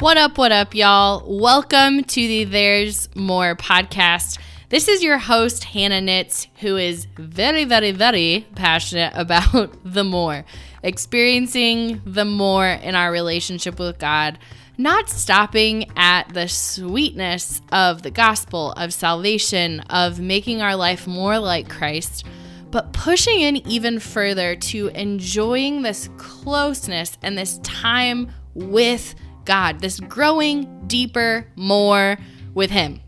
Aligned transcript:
What 0.00 0.16
up, 0.16 0.38
what 0.38 0.50
up, 0.50 0.74
y'all? 0.74 1.22
Welcome 1.28 2.04
to 2.04 2.14
the 2.14 2.44
There's 2.44 3.14
More 3.14 3.54
podcast. 3.54 4.38
This 4.70 4.88
is 4.88 5.02
your 5.02 5.18
host, 5.18 5.62
Hannah 5.64 6.00
Nitz, 6.00 6.46
who 6.60 6.78
is 6.78 7.06
very, 7.18 7.66
very, 7.66 7.92
very 7.92 8.46
passionate 8.54 9.12
about 9.14 9.76
the 9.84 10.02
more, 10.02 10.46
experiencing 10.82 12.00
the 12.06 12.24
more 12.24 12.66
in 12.66 12.94
our 12.94 13.12
relationship 13.12 13.78
with 13.78 13.98
God, 13.98 14.38
not 14.78 15.10
stopping 15.10 15.84
at 15.98 16.32
the 16.32 16.48
sweetness 16.48 17.60
of 17.70 18.00
the 18.00 18.10
gospel, 18.10 18.72
of 18.78 18.94
salvation, 18.94 19.80
of 19.80 20.18
making 20.18 20.62
our 20.62 20.76
life 20.76 21.06
more 21.06 21.38
like 21.38 21.68
Christ, 21.68 22.24
but 22.70 22.94
pushing 22.94 23.42
in 23.42 23.56
even 23.68 24.00
further 24.00 24.56
to 24.56 24.88
enjoying 24.94 25.82
this 25.82 26.08
closeness 26.16 27.18
and 27.20 27.36
this 27.36 27.58
time 27.58 28.32
with 28.54 29.14
God, 29.50 29.80
this 29.80 29.98
growing 29.98 30.86
deeper, 30.86 31.44
more 31.56 32.16
with 32.54 32.70
Him. 32.70 33.00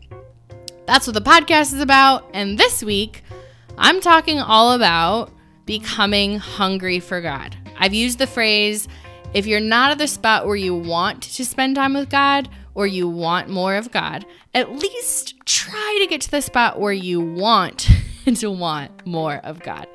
That's 0.85 1.07
what 1.07 1.13
the 1.13 1.21
podcast 1.21 1.73
is 1.73 1.79
about. 1.79 2.29
And 2.33 2.57
this 2.57 2.83
week, 2.83 3.23
I'm 3.77 4.01
talking 4.01 4.41
all 4.41 4.73
about 4.73 5.31
becoming 5.65 6.39
hungry 6.39 6.99
for 6.99 7.21
God. 7.21 7.55
I've 7.79 7.93
used 7.93 8.19
the 8.19 8.27
phrase 8.27 8.89
if 9.33 9.47
you're 9.47 9.61
not 9.61 9.91
at 9.91 9.99
the 9.99 10.07
spot 10.09 10.45
where 10.45 10.57
you 10.57 10.75
want 10.75 11.21
to 11.21 11.45
spend 11.45 11.77
time 11.77 11.93
with 11.93 12.09
God 12.09 12.49
or 12.75 12.87
you 12.87 13.07
want 13.07 13.47
more 13.47 13.75
of 13.75 13.89
God, 13.91 14.25
at 14.53 14.69
least 14.69 15.45
try 15.45 15.97
to 16.01 16.07
get 16.07 16.19
to 16.23 16.31
the 16.31 16.41
spot 16.41 16.77
where 16.77 16.91
you 16.91 17.21
want 17.21 17.87
to 18.25 18.51
want 18.51 19.07
more 19.07 19.35
of 19.45 19.61
God. 19.61 19.87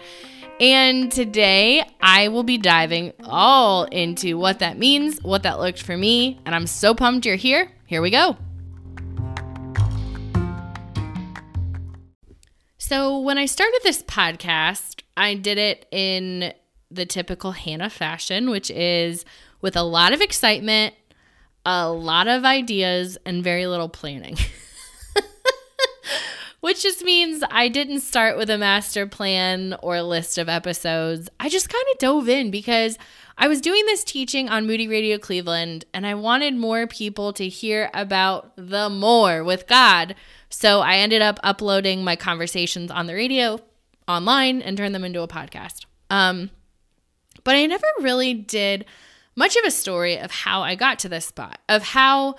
And 0.60 1.12
today 1.12 1.88
I 2.00 2.28
will 2.28 2.42
be 2.42 2.58
diving 2.58 3.12
all 3.22 3.84
into 3.84 4.36
what 4.36 4.58
that 4.58 4.76
means, 4.76 5.22
what 5.22 5.44
that 5.44 5.60
looked 5.60 5.80
for 5.80 5.96
me, 5.96 6.40
and 6.44 6.52
I'm 6.52 6.66
so 6.66 6.94
pumped 6.94 7.24
you're 7.26 7.36
here. 7.36 7.70
Here 7.86 8.02
we 8.02 8.10
go. 8.10 8.36
So, 12.76 13.20
when 13.20 13.38
I 13.38 13.46
started 13.46 13.80
this 13.84 14.02
podcast, 14.02 15.02
I 15.16 15.34
did 15.34 15.58
it 15.58 15.86
in 15.92 16.52
the 16.90 17.06
typical 17.06 17.52
Hannah 17.52 17.90
fashion, 17.90 18.50
which 18.50 18.70
is 18.70 19.24
with 19.60 19.76
a 19.76 19.82
lot 19.82 20.12
of 20.12 20.20
excitement, 20.20 20.94
a 21.66 21.88
lot 21.88 22.26
of 22.26 22.44
ideas, 22.44 23.16
and 23.24 23.44
very 23.44 23.66
little 23.66 23.90
planning. 23.90 24.36
which 26.60 26.82
just 26.82 27.04
means 27.04 27.42
I 27.50 27.68
didn't 27.68 28.00
start 28.00 28.36
with 28.36 28.50
a 28.50 28.58
master 28.58 29.06
plan 29.06 29.76
or 29.82 30.02
list 30.02 30.38
of 30.38 30.48
episodes. 30.48 31.28
I 31.38 31.48
just 31.48 31.68
kind 31.68 31.84
of 31.92 31.98
dove 31.98 32.28
in 32.28 32.50
because 32.50 32.98
I 33.36 33.46
was 33.46 33.60
doing 33.60 33.86
this 33.86 34.02
teaching 34.02 34.48
on 34.48 34.66
Moody 34.66 34.88
Radio 34.88 35.18
Cleveland 35.18 35.84
and 35.94 36.06
I 36.06 36.14
wanted 36.14 36.56
more 36.56 36.86
people 36.86 37.32
to 37.34 37.48
hear 37.48 37.90
about 37.94 38.52
the 38.56 38.90
more 38.90 39.44
with 39.44 39.68
God. 39.68 40.16
So 40.50 40.80
I 40.80 40.96
ended 40.96 41.22
up 41.22 41.38
uploading 41.44 42.02
my 42.02 42.16
conversations 42.16 42.90
on 42.90 43.06
the 43.06 43.14
radio 43.14 43.60
online 44.08 44.60
and 44.60 44.76
turned 44.76 44.94
them 44.94 45.04
into 45.04 45.22
a 45.22 45.28
podcast. 45.28 45.84
Um, 46.10 46.50
but 47.44 47.54
I 47.54 47.66
never 47.66 47.86
really 48.00 48.34
did 48.34 48.84
much 49.36 49.54
of 49.54 49.64
a 49.64 49.70
story 49.70 50.18
of 50.18 50.32
how 50.32 50.62
I 50.62 50.74
got 50.74 50.98
to 51.00 51.08
this 51.08 51.26
spot, 51.26 51.60
of 51.68 51.82
how 51.84 52.34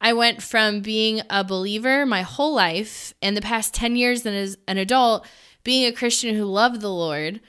I 0.00 0.12
went 0.12 0.42
from 0.42 0.80
being 0.80 1.22
a 1.28 1.42
believer 1.42 2.06
my 2.06 2.22
whole 2.22 2.54
life 2.54 3.14
and 3.20 3.36
the 3.36 3.42
past 3.42 3.74
10 3.74 3.96
years 3.96 4.24
as 4.24 4.56
an 4.68 4.78
adult 4.78 5.26
being 5.64 5.86
a 5.86 5.92
Christian 5.92 6.34
who 6.34 6.44
loved 6.44 6.80
the 6.80 6.92
Lord 6.92 7.40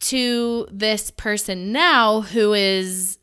to 0.00 0.66
this 0.70 1.10
person 1.10 1.72
now 1.72 2.22
who 2.22 2.52
is 2.54 3.18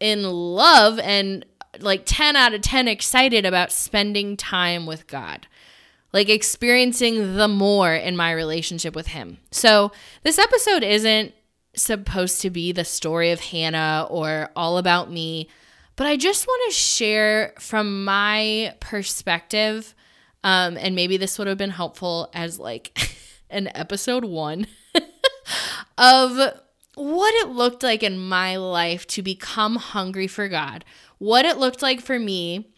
in 0.00 0.22
love 0.22 0.98
and 1.00 1.44
like 1.80 2.02
10 2.04 2.36
out 2.36 2.54
of 2.54 2.60
10 2.60 2.88
excited 2.88 3.44
about 3.44 3.72
spending 3.72 4.36
time 4.36 4.86
with 4.86 5.06
God. 5.06 5.46
Like 6.12 6.28
experiencing 6.28 7.36
the 7.36 7.48
more 7.48 7.92
in 7.92 8.16
my 8.16 8.30
relationship 8.30 8.94
with 8.94 9.08
him. 9.08 9.38
So, 9.50 9.90
this 10.22 10.38
episode 10.38 10.84
isn't 10.84 11.34
supposed 11.74 12.40
to 12.42 12.50
be 12.50 12.70
the 12.70 12.84
story 12.84 13.32
of 13.32 13.40
Hannah 13.40 14.06
or 14.08 14.50
all 14.54 14.78
about 14.78 15.10
me, 15.10 15.48
but 15.96 16.06
I 16.06 16.16
just 16.16 16.46
want 16.46 16.70
to 16.70 16.76
share 16.76 17.54
from 17.58 18.04
my 18.04 18.74
perspective 18.80 19.94
um 20.42 20.76
and 20.76 20.94
maybe 20.94 21.16
this 21.16 21.38
would 21.38 21.48
have 21.48 21.58
been 21.58 21.70
helpful 21.70 22.30
as 22.34 22.58
like 22.58 22.98
an 23.50 23.70
episode 23.74 24.24
1 24.24 24.66
of 25.98 26.60
what 26.94 27.34
it 27.34 27.48
looked 27.48 27.82
like 27.82 28.02
in 28.02 28.18
my 28.18 28.56
life 28.56 29.06
to 29.08 29.22
become 29.22 29.76
hungry 29.76 30.26
for 30.26 30.48
God, 30.48 30.84
what 31.18 31.44
it 31.44 31.58
looked 31.58 31.82
like 31.82 32.00
for 32.00 32.18
me 32.18 32.72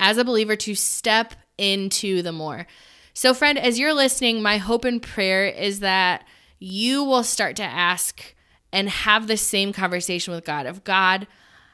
as 0.00 0.16
a 0.16 0.24
believer 0.24 0.56
to 0.56 0.74
step 0.74 1.34
into 1.56 2.22
the 2.22 2.32
more. 2.32 2.66
So, 3.12 3.34
friend, 3.34 3.58
as 3.58 3.78
you're 3.78 3.94
listening, 3.94 4.42
my 4.42 4.58
hope 4.58 4.84
and 4.84 5.02
prayer 5.02 5.44
is 5.46 5.80
that 5.80 6.24
you 6.58 7.02
will 7.02 7.24
start 7.24 7.56
to 7.56 7.64
ask 7.64 8.34
and 8.72 8.88
have 8.88 9.26
the 9.26 9.36
same 9.36 9.72
conversation 9.72 10.32
with 10.32 10.44
God 10.44 10.66
of 10.66 10.84
God, 10.84 11.26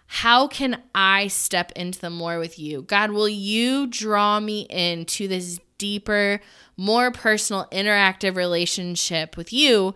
how 0.07 0.47
can 0.47 0.83
I 0.95 1.29
step 1.29 1.73
into 1.73 2.01
the 2.01 2.11
more 2.11 2.39
with 2.39 2.59
you? 2.59 2.83
God, 2.83 3.11
will 3.11 3.29
you 3.29 3.87
draw 3.87 4.41
me 4.41 4.63
into 4.71 5.29
this 5.29 5.61
deeper, 5.79 6.41
more 6.77 7.11
personal, 7.11 7.67
interactive 7.73 8.37
relationship 8.37 9.37
with 9.37 9.53
you? 9.53 9.95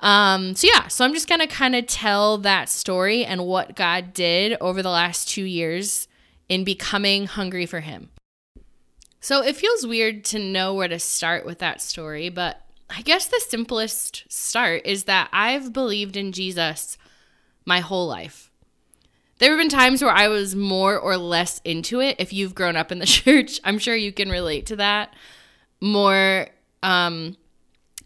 Um, 0.00 0.54
so 0.54 0.68
yeah, 0.72 0.88
so 0.88 1.04
I'm 1.04 1.14
just 1.14 1.28
gonna 1.28 1.48
kind 1.48 1.74
of 1.74 1.86
tell 1.86 2.38
that 2.38 2.68
story 2.68 3.24
and 3.24 3.46
what 3.46 3.74
God 3.74 4.12
did 4.12 4.56
over 4.60 4.82
the 4.82 4.90
last 4.90 5.28
two 5.28 5.44
years 5.44 6.06
in 6.48 6.64
becoming 6.64 7.26
hungry 7.26 7.66
for 7.66 7.80
Him. 7.80 8.10
So 9.20 9.42
it 9.42 9.56
feels 9.56 9.86
weird 9.86 10.24
to 10.26 10.38
know 10.38 10.72
where 10.74 10.88
to 10.88 10.98
start 10.98 11.44
with 11.44 11.58
that 11.58 11.82
story, 11.82 12.28
but 12.28 12.62
I 12.88 13.02
guess 13.02 13.26
the 13.26 13.42
simplest 13.46 14.24
start 14.28 14.82
is 14.84 15.04
that 15.04 15.28
I've 15.32 15.72
believed 15.72 16.16
in 16.16 16.32
Jesus 16.32 16.96
my 17.64 17.80
whole 17.80 18.06
life. 18.06 18.50
There 19.38 19.50
have 19.50 19.58
been 19.58 19.68
times 19.68 20.02
where 20.02 20.12
I 20.12 20.28
was 20.28 20.56
more 20.56 20.98
or 20.98 21.16
less 21.16 21.60
into 21.64 22.00
it. 22.00 22.16
If 22.18 22.32
you've 22.32 22.54
grown 22.54 22.76
up 22.76 22.90
in 22.90 22.98
the 22.98 23.06
church, 23.06 23.60
I'm 23.64 23.78
sure 23.78 23.94
you 23.94 24.12
can 24.12 24.30
relate 24.30 24.66
to 24.66 24.76
that. 24.76 25.14
More 25.80 26.48
um, 26.82 27.36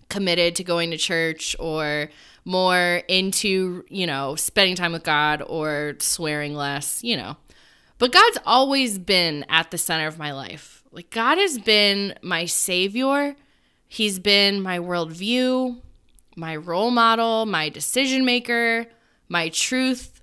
committed 0.09 0.57
to 0.57 0.65
going 0.65 0.91
to 0.91 0.99
church 0.99 1.57
or 1.59 2.11
more 2.45 3.03
into, 3.09 3.85
you 3.89 4.07
know, 4.07 4.37
spending 4.37 4.77
time 4.77 4.93
with 4.93 5.05
God 5.05 5.43
or 5.47 5.95
swearing 6.01 6.55
less, 6.55 7.03
you 7.03 7.17
know. 7.17 7.37
But 7.99 8.13
God's 8.13 8.39
always 8.45 8.99
been 8.99 9.47
at 9.49 9.71
the 9.71 9.79
center 9.79 10.07
of 10.09 10.19
my 10.19 10.33
life. 10.33 10.83
Like, 10.91 11.11
God 11.11 11.39
has 11.39 11.59
been 11.59 12.15
my 12.23 12.45
savior, 12.45 13.37
He's 13.87 14.19
been 14.19 14.63
my 14.63 14.79
worldview, 14.79 15.81
my 16.35 16.57
role 16.57 16.91
model, 16.91 17.45
my 17.45 17.69
decision 17.69 18.25
maker, 18.25 18.87
my 19.29 19.51
truth. 19.51 20.22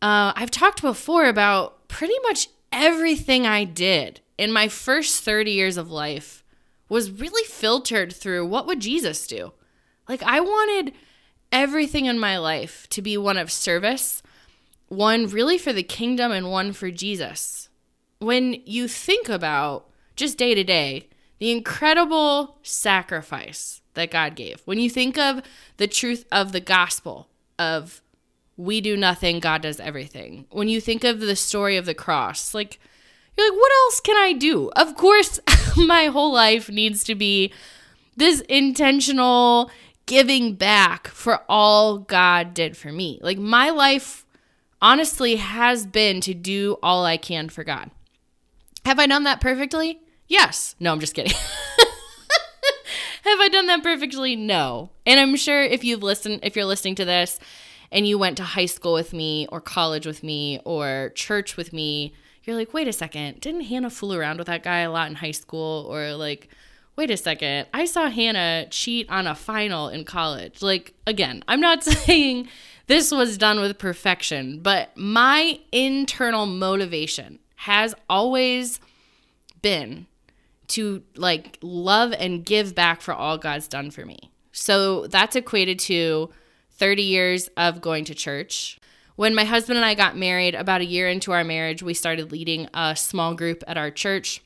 Uh, 0.00 0.32
I've 0.36 0.50
talked 0.50 0.82
before 0.82 1.26
about 1.26 1.88
pretty 1.88 2.14
much 2.22 2.48
everything 2.70 3.46
I 3.46 3.64
did 3.64 4.20
in 4.36 4.52
my 4.52 4.68
first 4.68 5.24
30 5.24 5.50
years 5.50 5.76
of 5.76 5.90
life 5.90 6.44
was 6.88 7.10
really 7.10 7.44
filtered 7.44 8.12
through 8.12 8.46
what 8.46 8.66
would 8.66 8.80
Jesus 8.80 9.26
do? 9.26 9.52
Like, 10.08 10.22
I 10.22 10.40
wanted 10.40 10.94
everything 11.52 12.06
in 12.06 12.18
my 12.18 12.38
life 12.38 12.86
to 12.90 13.02
be 13.02 13.16
one 13.16 13.36
of 13.36 13.50
service, 13.50 14.22
one 14.88 15.26
really 15.26 15.58
for 15.58 15.72
the 15.72 15.82
kingdom, 15.82 16.32
and 16.32 16.50
one 16.50 16.72
for 16.72 16.90
Jesus. 16.90 17.68
When 18.20 18.62
you 18.64 18.88
think 18.88 19.28
about 19.28 19.88
just 20.16 20.38
day 20.38 20.54
to 20.54 20.64
day, 20.64 21.08
the 21.38 21.50
incredible 21.50 22.58
sacrifice 22.62 23.82
that 23.94 24.10
God 24.10 24.34
gave, 24.34 24.62
when 24.64 24.78
you 24.78 24.88
think 24.88 25.18
of 25.18 25.42
the 25.76 25.86
truth 25.86 26.24
of 26.32 26.52
the 26.52 26.60
gospel 26.60 27.28
of 27.58 28.00
we 28.58 28.80
do 28.80 28.96
nothing, 28.96 29.38
God 29.38 29.62
does 29.62 29.80
everything, 29.80 30.44
when 30.50 30.68
you 30.68 30.80
think 30.80 31.04
of 31.04 31.20
the 31.20 31.36
story 31.36 31.76
of 31.76 31.86
the 31.86 31.94
cross, 31.94 32.52
like, 32.52 32.78
you're 33.36 33.48
like, 33.48 33.58
what 33.58 33.72
else 33.72 34.00
can 34.00 34.16
I 34.16 34.32
do? 34.32 34.70
Of 34.74 34.96
course, 34.96 35.38
my 35.76 36.06
whole 36.06 36.32
life 36.32 36.68
needs 36.68 37.04
to 37.04 37.14
be 37.14 37.52
this 38.16 38.40
intentional 38.42 39.70
giving 40.06 40.54
back 40.54 41.06
for 41.06 41.42
all 41.48 41.98
God 41.98 42.52
did 42.52 42.76
for 42.76 42.90
me. 42.90 43.20
Like, 43.22 43.38
my 43.38 43.70
life 43.70 44.26
honestly 44.82 45.36
has 45.36 45.86
been 45.86 46.20
to 46.22 46.34
do 46.34 46.78
all 46.82 47.04
I 47.04 47.16
can 47.16 47.48
for 47.48 47.62
God. 47.62 47.92
Have 48.84 48.98
I 48.98 49.06
done 49.06 49.22
that 49.22 49.40
perfectly? 49.40 50.00
Yes. 50.26 50.74
No, 50.80 50.90
I'm 50.92 51.00
just 51.00 51.14
kidding. 51.14 51.32
Have 53.22 53.40
I 53.40 53.48
done 53.48 53.66
that 53.66 53.82
perfectly? 53.82 54.34
No. 54.34 54.90
And 55.06 55.20
I'm 55.20 55.36
sure 55.36 55.62
if 55.62 55.84
you've 55.84 56.02
listened, 56.02 56.40
if 56.42 56.56
you're 56.56 56.64
listening 56.64 56.94
to 56.96 57.04
this 57.04 57.38
and 57.90 58.06
you 58.06 58.18
went 58.18 58.36
to 58.36 58.42
high 58.42 58.66
school 58.66 58.92
with 58.92 59.12
me 59.12 59.46
or 59.50 59.60
college 59.60 60.06
with 60.06 60.22
me 60.22 60.60
or 60.64 61.12
church 61.14 61.56
with 61.56 61.72
me, 61.72 62.14
you're 62.44 62.56
like, 62.56 62.72
wait 62.72 62.88
a 62.88 62.92
second, 62.92 63.40
didn't 63.40 63.62
Hannah 63.62 63.90
fool 63.90 64.14
around 64.14 64.38
with 64.38 64.46
that 64.46 64.62
guy 64.62 64.80
a 64.80 64.90
lot 64.90 65.08
in 65.08 65.16
high 65.16 65.32
school? 65.32 65.86
Or 65.90 66.14
like, 66.14 66.48
wait 66.96 67.10
a 67.10 67.16
second, 67.16 67.66
I 67.72 67.84
saw 67.84 68.08
Hannah 68.08 68.66
cheat 68.70 69.08
on 69.10 69.26
a 69.26 69.34
final 69.34 69.88
in 69.88 70.04
college. 70.04 70.62
Like, 70.62 70.94
again, 71.06 71.44
I'm 71.46 71.60
not 71.60 71.84
saying 71.84 72.48
this 72.86 73.10
was 73.10 73.38
done 73.38 73.60
with 73.60 73.78
perfection, 73.78 74.60
but 74.60 74.96
my 74.96 75.60
internal 75.72 76.46
motivation 76.46 77.38
has 77.56 77.94
always 78.08 78.80
been 79.60 80.06
to 80.68 81.02
like 81.16 81.58
love 81.62 82.12
and 82.18 82.44
give 82.44 82.74
back 82.74 83.00
for 83.00 83.12
all 83.12 83.38
God's 83.38 83.68
done 83.68 83.90
for 83.90 84.04
me. 84.04 84.30
So 84.52 85.06
that's 85.06 85.36
equated 85.36 85.78
to 85.80 86.30
30 86.78 87.02
years 87.02 87.48
of 87.56 87.80
going 87.80 88.04
to 88.06 88.14
church. 88.14 88.78
When 89.16 89.34
my 89.34 89.44
husband 89.44 89.76
and 89.76 89.84
I 89.84 89.94
got 89.94 90.16
married, 90.16 90.54
about 90.54 90.80
a 90.80 90.86
year 90.86 91.08
into 91.08 91.32
our 91.32 91.42
marriage, 91.42 91.82
we 91.82 91.92
started 91.92 92.30
leading 92.30 92.68
a 92.72 92.94
small 92.94 93.34
group 93.34 93.64
at 93.66 93.76
our 93.76 93.90
church. 93.90 94.40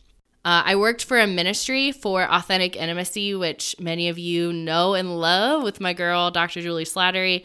Uh, 0.45 0.63
I 0.65 0.77
worked 0.77 1.05
for 1.05 1.21
a 1.21 1.27
ministry 1.27 1.93
for 1.93 2.25
authentic 2.25 2.75
intimacy, 2.75 3.35
which 3.35 3.77
many 3.79 4.09
of 4.09 4.19
you 4.19 4.53
know 4.53 4.95
and 4.95 5.21
love 5.21 5.63
with 5.63 5.81
my 5.81 5.93
girl, 5.93 6.31
Dr. 6.31 6.63
Juli 6.63 6.85
Slattery. 6.85 7.45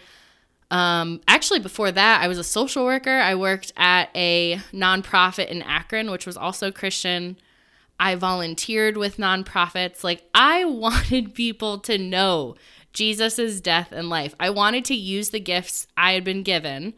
Um, 0.71 1.21
actually, 1.27 1.59
before 1.59 1.91
that, 1.91 2.21
I 2.21 2.27
was 2.27 2.39
a 2.39 2.43
social 2.43 2.85
worker. 2.85 3.19
I 3.19 3.35
worked 3.35 3.71
at 3.77 4.09
a 4.15 4.59
nonprofit 4.73 5.47
in 5.47 5.61
Akron, 5.61 6.09
which 6.09 6.25
was 6.25 6.37
also 6.37 6.71
Christian. 6.71 7.37
I 7.99 8.15
volunteered 8.15 8.97
with 8.97 9.17
nonprofits. 9.17 10.03
Like, 10.03 10.23
I 10.33 10.65
wanted 10.65 11.35
people 11.35 11.79
to 11.79 11.97
know 11.97 12.55
Jesus' 12.97 13.61
death 13.61 13.91
and 13.91 14.09
life. 14.09 14.33
I 14.39 14.49
wanted 14.49 14.83
to 14.85 14.95
use 14.95 15.29
the 15.29 15.39
gifts 15.39 15.85
I 15.95 16.13
had 16.13 16.23
been 16.23 16.41
given 16.41 16.95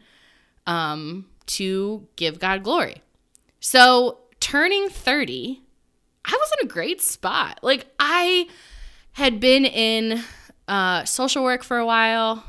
um, 0.66 1.26
to 1.46 2.06
give 2.16 2.38
God 2.38 2.62
glory. 2.62 3.02
So, 3.60 4.18
turning 4.40 4.88
30, 4.88 5.62
I 6.24 6.30
was 6.32 6.52
in 6.58 6.66
a 6.66 6.70
great 6.70 7.02
spot. 7.02 7.60
Like, 7.62 7.86
I 7.98 8.48
had 9.12 9.40
been 9.40 9.66
in 9.66 10.22
uh, 10.66 11.04
social 11.04 11.44
work 11.44 11.62
for 11.62 11.76
a 11.76 11.84
while. 11.84 12.44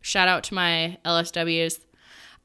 Shout 0.00 0.26
out 0.26 0.42
to 0.44 0.54
my 0.54 0.98
LSWs. 1.04 1.78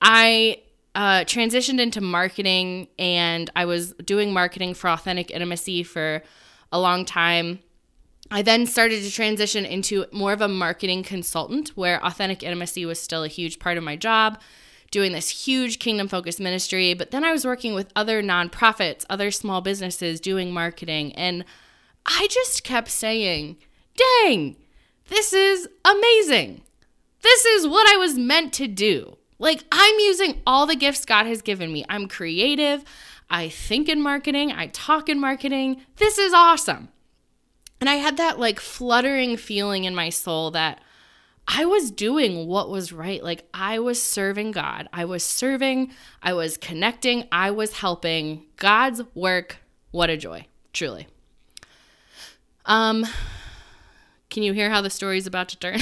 I 0.02 0.62
uh, 0.94 1.22
transitioned 1.22 1.80
into 1.80 2.00
marketing 2.00 2.90
and 3.00 3.50
I 3.56 3.66
was 3.66 3.94
doing 3.94 4.34
marketing 4.34 4.76
for 4.76 4.90
Authentic 4.90 5.32
Intimacy 5.32 5.82
for 5.82 6.22
a 6.72 6.80
long 6.80 7.06
time. 7.06 7.60
I 8.34 8.42
then 8.42 8.66
started 8.66 9.04
to 9.04 9.12
transition 9.12 9.64
into 9.64 10.08
more 10.12 10.34
of 10.34 10.42
a 10.42 10.48
marketing 10.48 11.04
consultant 11.04 11.70
where 11.76 12.04
Authentic 12.04 12.42
Intimacy 12.42 12.84
was 12.84 13.00
still 13.00 13.24
a 13.24 13.28
huge 13.28 13.60
part 13.60 13.78
of 13.78 13.84
my 13.84 13.96
job, 13.96 14.42
doing 14.90 15.12
this 15.12 15.46
huge 15.46 15.78
kingdom 15.78 16.08
focused 16.08 16.40
ministry. 16.40 16.96
But 16.96 17.12
then 17.12 17.24
I 17.24 17.32
was 17.32 17.46
working 17.46 17.76
with 17.76 17.92
other 17.96 18.24
nonprofits, 18.24 19.06
other 19.08 19.30
small 19.30 19.62
businesses 19.62 20.20
doing 20.20 20.52
marketing. 20.52 21.14
And 21.14 21.46
I 22.08 22.28
just 22.32 22.64
kept 22.64 22.90
saying, 22.90 23.58
dang, 23.96 24.56
this 25.10 25.32
is 25.32 25.70
amazing. 25.86 26.64
This 27.22 27.46
is 27.46 27.68
what 27.68 27.88
I 27.88 27.98
was 27.98 28.18
meant 28.18 28.52
to 28.54 28.68
do. 28.68 29.16
Like, 29.38 29.64
I'm 29.72 30.00
using 30.00 30.42
all 30.48 30.66
the 30.66 30.76
gifts 30.76 31.06
God 31.06 31.28
has 31.28 31.44
given 31.44 31.72
me. 31.72 31.86
I'm 31.88 32.08
creative. 32.08 32.84
I 33.30 33.50
think 33.50 33.88
in 33.88 34.02
marketing. 34.02 34.52
I 34.52 34.68
talk 34.74 35.08
in 35.08 35.20
marketing. 35.20 35.84
This 35.98 36.18
is 36.18 36.34
awesome. 36.34 36.90
And 37.84 37.90
I 37.90 37.96
had 37.96 38.16
that 38.16 38.40
like 38.40 38.62
fluttering 38.62 39.36
feeling 39.36 39.84
in 39.84 39.94
my 39.94 40.08
soul 40.08 40.52
that 40.52 40.80
I 41.50 41.66
was 41.66 41.92
doing 41.92 42.48
what 42.48 42.70
was 42.70 42.94
right. 42.94 43.22
Like, 43.22 43.46
I 43.54 43.78
was 43.80 44.02
serving 44.02 44.52
God. 44.52 44.88
I 44.94 45.04
was 45.04 45.22
serving. 45.22 45.92
I 46.22 46.32
was 46.32 46.56
connecting. 46.56 47.28
I 47.30 47.52
was 47.52 47.80
helping. 47.80 48.46
God's 48.56 49.02
work. 49.14 49.58
What 49.92 50.10
a 50.10 50.16
joy, 50.16 50.46
truly. 50.72 51.08
Um, 52.66 53.06
can 54.30 54.44
you 54.44 54.54
hear 54.54 54.70
how 54.70 54.80
the 54.80 54.90
story's 54.90 55.28
about 55.28 55.50
to 55.50 55.60
turn? 55.60 55.82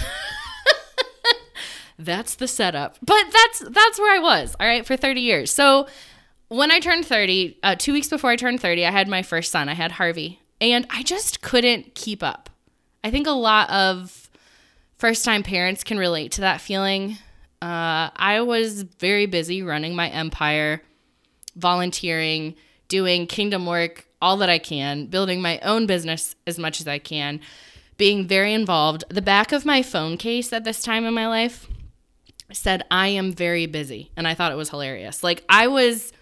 that's 1.99 2.33
the 2.33 2.47
setup. 2.47 2.97
But 3.03 3.25
that's 3.31 3.59
that's 3.69 3.99
where 3.99 4.15
I 4.15 4.19
was, 4.19 4.55
all 4.59 4.65
right, 4.65 4.87
for 4.87 4.97
30 4.97 5.21
years. 5.21 5.51
So 5.51 5.87
when 6.47 6.71
I 6.71 6.79
turned 6.79 7.05
30, 7.05 7.59
uh, 7.61 7.75
two 7.75 7.93
weeks 7.93 8.09
before 8.09 8.31
I 8.31 8.37
turned 8.37 8.59
30, 8.59 8.87
I 8.87 8.89
had 8.89 9.07
my 9.07 9.21
first 9.21 9.51
son. 9.51 9.69
I 9.69 9.75
had 9.75 9.91
Harvey. 9.91 10.40
And 10.61 10.85
I 10.91 11.01
just 11.01 11.41
couldn't 11.41 11.95
keep 11.95 12.21
up. 12.21 12.49
I 13.03 13.09
think 13.09 13.25
a 13.25 13.31
lot 13.31 13.69
of 13.71 14.29
first 14.97 15.25
time 15.25 15.41
parents 15.41 15.83
can 15.83 15.97
relate 15.97 16.31
to 16.33 16.41
that 16.41 16.61
feeling. 16.61 17.17
Uh, 17.61 18.09
I 18.15 18.41
was 18.41 18.83
very 18.83 19.25
busy 19.25 19.63
running 19.63 19.95
my 19.95 20.09
empire, 20.09 20.83
volunteering, 21.55 22.55
doing 22.87 23.25
kingdom 23.25 23.65
work, 23.65 24.05
all 24.21 24.37
that 24.37 24.49
I 24.49 24.59
can, 24.59 25.07
building 25.07 25.41
my 25.41 25.59
own 25.59 25.87
business 25.87 26.35
as 26.45 26.59
much 26.59 26.79
as 26.79 26.87
I 26.87 26.99
can, 26.99 27.39
being 27.97 28.27
very 28.27 28.53
involved. 28.53 29.03
The 29.09 29.21
back 29.21 29.51
of 29.51 29.65
my 29.65 29.81
phone 29.81 30.17
case 30.17 30.53
at 30.53 30.63
this 30.63 30.83
time 30.83 31.05
in 31.05 31.13
my 31.15 31.27
life 31.27 31.67
said, 32.53 32.83
I 32.91 33.07
am 33.07 33.31
very 33.31 33.65
busy. 33.65 34.11
And 34.15 34.27
I 34.27 34.35
thought 34.35 34.51
it 34.51 34.55
was 34.55 34.69
hilarious. 34.69 35.23
Like, 35.23 35.43
I 35.49 35.67
was 35.67 36.13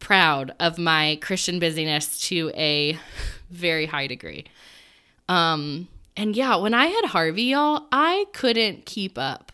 proud 0.00 0.52
of 0.58 0.78
my 0.78 1.18
Christian 1.22 1.60
busyness 1.60 2.20
to 2.22 2.50
a 2.54 2.98
very 3.50 3.86
high 3.86 4.06
degree. 4.06 4.46
Um, 5.28 5.88
and 6.16 6.34
yeah, 6.34 6.56
when 6.56 6.74
I 6.74 6.86
had 6.86 7.06
Harvey, 7.06 7.44
y'all, 7.44 7.86
I 7.92 8.26
couldn't 8.32 8.86
keep 8.86 9.16
up. 9.16 9.52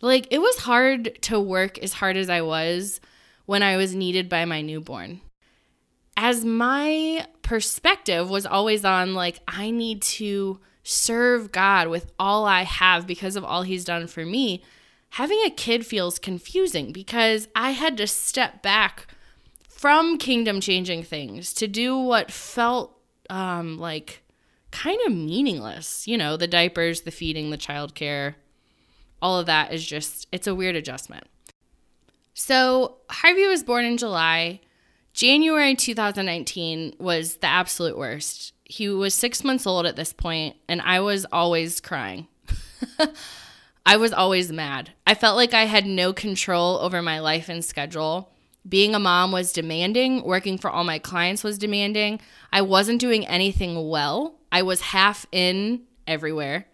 Like, 0.00 0.28
it 0.30 0.38
was 0.38 0.58
hard 0.58 1.20
to 1.22 1.40
work 1.40 1.78
as 1.78 1.94
hard 1.94 2.16
as 2.16 2.30
I 2.30 2.40
was 2.40 3.00
when 3.46 3.62
I 3.62 3.76
was 3.76 3.94
needed 3.94 4.28
by 4.28 4.44
my 4.44 4.62
newborn. 4.62 5.20
As 6.16 6.44
my 6.44 7.26
perspective 7.42 8.30
was 8.30 8.46
always 8.46 8.84
on, 8.84 9.14
like, 9.14 9.40
I 9.46 9.70
need 9.70 10.02
to 10.02 10.60
serve 10.82 11.52
God 11.52 11.88
with 11.88 12.10
all 12.18 12.46
I 12.46 12.62
have 12.62 13.06
because 13.06 13.36
of 13.36 13.44
all 13.44 13.62
He's 13.62 13.84
done 13.84 14.06
for 14.06 14.24
me 14.24 14.62
having 15.10 15.40
a 15.44 15.50
kid 15.50 15.86
feels 15.86 16.18
confusing 16.18 16.92
because 16.92 17.48
I 17.54 17.70
had 17.70 17.96
to 17.98 18.06
step 18.06 18.62
back 18.62 19.06
from 19.68 20.18
kingdom 20.18 20.60
changing 20.60 21.04
things 21.04 21.52
to 21.54 21.68
do 21.68 21.96
what 21.96 22.30
felt 22.30 22.98
um, 23.30 23.78
like 23.78 24.22
kind 24.70 25.00
of 25.06 25.12
meaningless. 25.12 26.06
You 26.06 26.18
know, 26.18 26.36
the 26.36 26.46
diapers, 26.46 27.02
the 27.02 27.10
feeding, 27.10 27.50
the 27.50 27.58
childcare, 27.58 28.34
all 29.22 29.38
of 29.38 29.46
that 29.46 29.72
is 29.72 29.86
just, 29.86 30.26
it's 30.32 30.46
a 30.46 30.54
weird 30.54 30.76
adjustment. 30.76 31.24
So 32.34 32.98
Harvey 33.10 33.46
was 33.46 33.62
born 33.62 33.84
in 33.84 33.96
July. 33.96 34.60
January 35.12 35.74
2019 35.74 36.94
was 36.98 37.36
the 37.36 37.48
absolute 37.48 37.98
worst. 37.98 38.52
He 38.64 38.88
was 38.88 39.14
six 39.14 39.42
months 39.42 39.66
old 39.66 39.86
at 39.86 39.96
this 39.96 40.12
point, 40.12 40.56
and 40.68 40.80
I 40.82 41.00
was 41.00 41.26
always 41.32 41.80
crying. 41.80 42.28
I 43.86 43.96
was 43.96 44.12
always 44.12 44.52
mad. 44.52 44.90
I 45.06 45.14
felt 45.14 45.36
like 45.36 45.54
I 45.54 45.64
had 45.64 45.86
no 45.86 46.12
control 46.12 46.78
over 46.78 47.00
my 47.02 47.20
life 47.20 47.48
and 47.48 47.64
schedule. 47.64 48.32
Being 48.68 48.94
a 48.94 48.98
mom 48.98 49.32
was 49.32 49.52
demanding, 49.52 50.22
working 50.22 50.58
for 50.58 50.70
all 50.70 50.84
my 50.84 50.98
clients 50.98 51.42
was 51.42 51.58
demanding. 51.58 52.20
I 52.52 52.62
wasn't 52.62 53.00
doing 53.00 53.26
anything 53.26 53.88
well. 53.88 54.34
I 54.52 54.62
was 54.62 54.80
half 54.80 55.26
in 55.32 55.82
everywhere. 56.06 56.66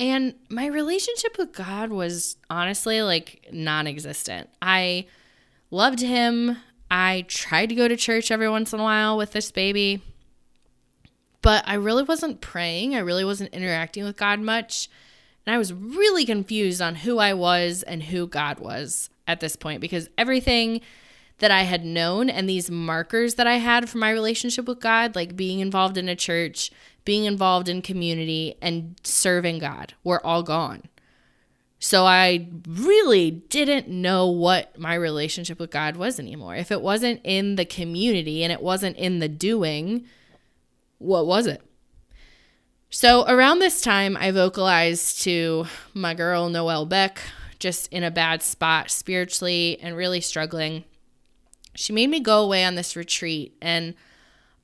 And 0.00 0.34
my 0.48 0.66
relationship 0.66 1.38
with 1.38 1.52
God 1.52 1.90
was 1.90 2.36
honestly 2.48 3.02
like 3.02 3.48
non 3.52 3.86
existent. 3.86 4.48
I 4.62 5.06
loved 5.70 6.00
Him. 6.00 6.58
I 6.90 7.24
tried 7.28 7.70
to 7.70 7.74
go 7.74 7.88
to 7.88 7.96
church 7.96 8.30
every 8.30 8.48
once 8.48 8.72
in 8.72 8.80
a 8.80 8.82
while 8.82 9.16
with 9.16 9.32
this 9.32 9.50
baby, 9.50 10.02
but 11.42 11.62
I 11.66 11.74
really 11.74 12.02
wasn't 12.02 12.40
praying. 12.40 12.94
I 12.94 13.00
really 13.00 13.24
wasn't 13.24 13.52
interacting 13.52 14.04
with 14.04 14.16
God 14.16 14.40
much. 14.40 14.88
And 15.48 15.54
I 15.54 15.56
was 15.56 15.72
really 15.72 16.26
confused 16.26 16.82
on 16.82 16.94
who 16.94 17.16
I 17.16 17.32
was 17.32 17.82
and 17.82 18.02
who 18.02 18.26
God 18.26 18.60
was 18.60 19.08
at 19.26 19.40
this 19.40 19.56
point 19.56 19.80
because 19.80 20.10
everything 20.18 20.82
that 21.38 21.50
I 21.50 21.62
had 21.62 21.86
known 21.86 22.28
and 22.28 22.46
these 22.46 22.70
markers 22.70 23.36
that 23.36 23.46
I 23.46 23.54
had 23.54 23.88
for 23.88 23.96
my 23.96 24.10
relationship 24.10 24.68
with 24.68 24.78
God, 24.78 25.16
like 25.16 25.36
being 25.36 25.60
involved 25.60 25.96
in 25.96 26.06
a 26.06 26.14
church, 26.14 26.70
being 27.06 27.24
involved 27.24 27.66
in 27.66 27.80
community, 27.80 28.56
and 28.60 29.00
serving 29.02 29.60
God, 29.60 29.94
were 30.04 30.24
all 30.26 30.42
gone. 30.42 30.82
So 31.78 32.04
I 32.04 32.48
really 32.68 33.30
didn't 33.30 33.88
know 33.88 34.26
what 34.26 34.78
my 34.78 34.92
relationship 34.92 35.58
with 35.58 35.70
God 35.70 35.96
was 35.96 36.20
anymore. 36.20 36.56
If 36.56 36.70
it 36.70 36.82
wasn't 36.82 37.22
in 37.24 37.56
the 37.56 37.64
community 37.64 38.42
and 38.44 38.52
it 38.52 38.60
wasn't 38.60 38.98
in 38.98 39.20
the 39.20 39.30
doing, 39.30 40.04
what 40.98 41.26
was 41.26 41.46
it? 41.46 41.62
So 42.90 43.26
around 43.28 43.58
this 43.58 43.82
time, 43.82 44.16
I 44.16 44.30
vocalized 44.30 45.20
to 45.22 45.66
my 45.92 46.14
girl, 46.14 46.48
Noelle 46.48 46.86
Beck, 46.86 47.20
just 47.58 47.92
in 47.92 48.02
a 48.02 48.10
bad 48.10 48.42
spot 48.42 48.90
spiritually 48.90 49.78
and 49.82 49.94
really 49.94 50.22
struggling. 50.22 50.84
She 51.74 51.92
made 51.92 52.08
me 52.08 52.20
go 52.20 52.42
away 52.42 52.64
on 52.64 52.76
this 52.76 52.96
retreat. 52.96 53.54
And 53.60 53.94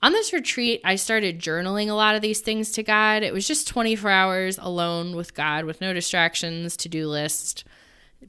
on 0.03 0.13
this 0.13 0.33
retreat, 0.33 0.81
I 0.85 0.97
started 0.97 1.39
journaling 1.39 1.91
a 1.91 1.95
lot 1.95 2.15
of 2.15 2.23
these 2.23 2.41
things 2.41 2.73
to 2.73 2.83
God. 2.83 3.23
It 3.23 3.35
was 3.35 3.47
just 3.47 3.69
24 3.69 4.11
hours 4.11 4.59
alone 4.59 5.15
with 5.15 5.35
God 5.35 5.67
with 5.67 5.83
no 5.83 5.93
distractions, 5.93 6.79
to 6.79 6.89
do 6.89 7.07
list, 7.07 7.65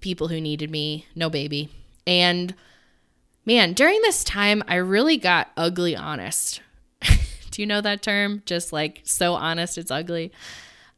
people 0.02 0.28
who 0.28 0.42
needed 0.42 0.70
me, 0.70 1.06
no 1.16 1.30
baby. 1.30 1.70
And 2.06 2.54
man, 3.46 3.72
during 3.72 4.02
this 4.02 4.26
time, 4.26 4.62
I 4.68 4.76
really 4.76 5.16
got 5.16 5.52
ugly 5.56 5.96
honest 5.96 6.60
do 7.56 7.62
you 7.62 7.66
know 7.66 7.80
that 7.80 8.02
term? 8.02 8.44
Just 8.46 8.74
like 8.74 9.02
so 9.06 9.34
honest, 9.34 9.78
it's 9.78 9.92
ugly. 9.92 10.32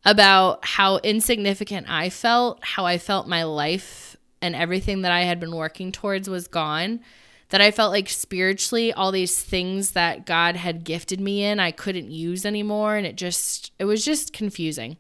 about 0.06 0.66
how 0.66 0.98
insignificant 0.98 1.90
I 1.90 2.10
felt, 2.10 2.64
how 2.64 2.86
I 2.86 2.98
felt 2.98 3.28
my 3.28 3.44
life 3.44 4.16
and 4.42 4.56
everything 4.56 5.02
that 5.02 5.12
I 5.12 5.22
had 5.22 5.40
been 5.40 5.56
working 5.56 5.92
towards 5.92 6.30
was 6.30 6.48
gone. 6.48 7.02
That 7.50 7.62
I 7.62 7.72
felt 7.72 7.92
like 7.92 8.10
spiritually, 8.10 8.92
all 8.92 9.12
these 9.12 9.42
things 9.42 9.92
that 9.92 10.26
God 10.26 10.56
had 10.56 10.84
gifted 10.84 11.22
me 11.22 11.44
in, 11.44 11.60
I 11.60 11.72
couldn't 11.72 12.12
use 12.12 12.46
anymore. 12.46 12.96
And 12.96 13.06
it 13.06 13.16
just, 13.16 13.72
it 13.80 13.86
was 13.86 14.04
just 14.04 14.34
confusing. 14.34 14.98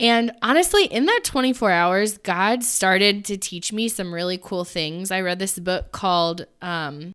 And 0.00 0.32
honestly, 0.42 0.86
in 0.86 1.06
that 1.06 1.20
24 1.24 1.70
hours, 1.70 2.18
God 2.18 2.64
started 2.64 3.24
to 3.26 3.36
teach 3.36 3.72
me 3.72 3.88
some 3.88 4.12
really 4.12 4.38
cool 4.38 4.64
things. 4.64 5.10
I 5.10 5.20
read 5.20 5.38
this 5.38 5.58
book 5.58 5.92
called 5.92 6.46
um, 6.60 7.12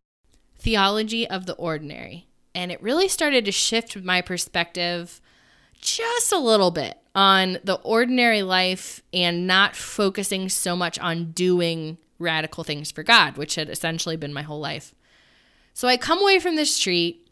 Theology 0.58 1.28
of 1.28 1.44
the 1.46 1.54
Ordinary, 1.54 2.26
and 2.54 2.72
it 2.72 2.82
really 2.82 3.08
started 3.08 3.44
to 3.44 3.52
shift 3.52 3.96
my 3.96 4.20
perspective 4.20 5.20
just 5.80 6.32
a 6.32 6.38
little 6.38 6.70
bit 6.70 6.98
on 7.14 7.58
the 7.64 7.76
ordinary 7.82 8.42
life 8.42 9.02
and 9.12 9.46
not 9.46 9.74
focusing 9.74 10.48
so 10.48 10.76
much 10.76 10.98
on 10.98 11.32
doing 11.32 11.98
radical 12.18 12.64
things 12.64 12.90
for 12.90 13.02
God, 13.02 13.36
which 13.36 13.54
had 13.54 13.68
essentially 13.68 14.16
been 14.16 14.32
my 14.32 14.42
whole 14.42 14.60
life. 14.60 14.94
So 15.72 15.88
I 15.88 15.96
come 15.96 16.20
away 16.20 16.38
from 16.38 16.56
this 16.56 16.74
street 16.74 17.26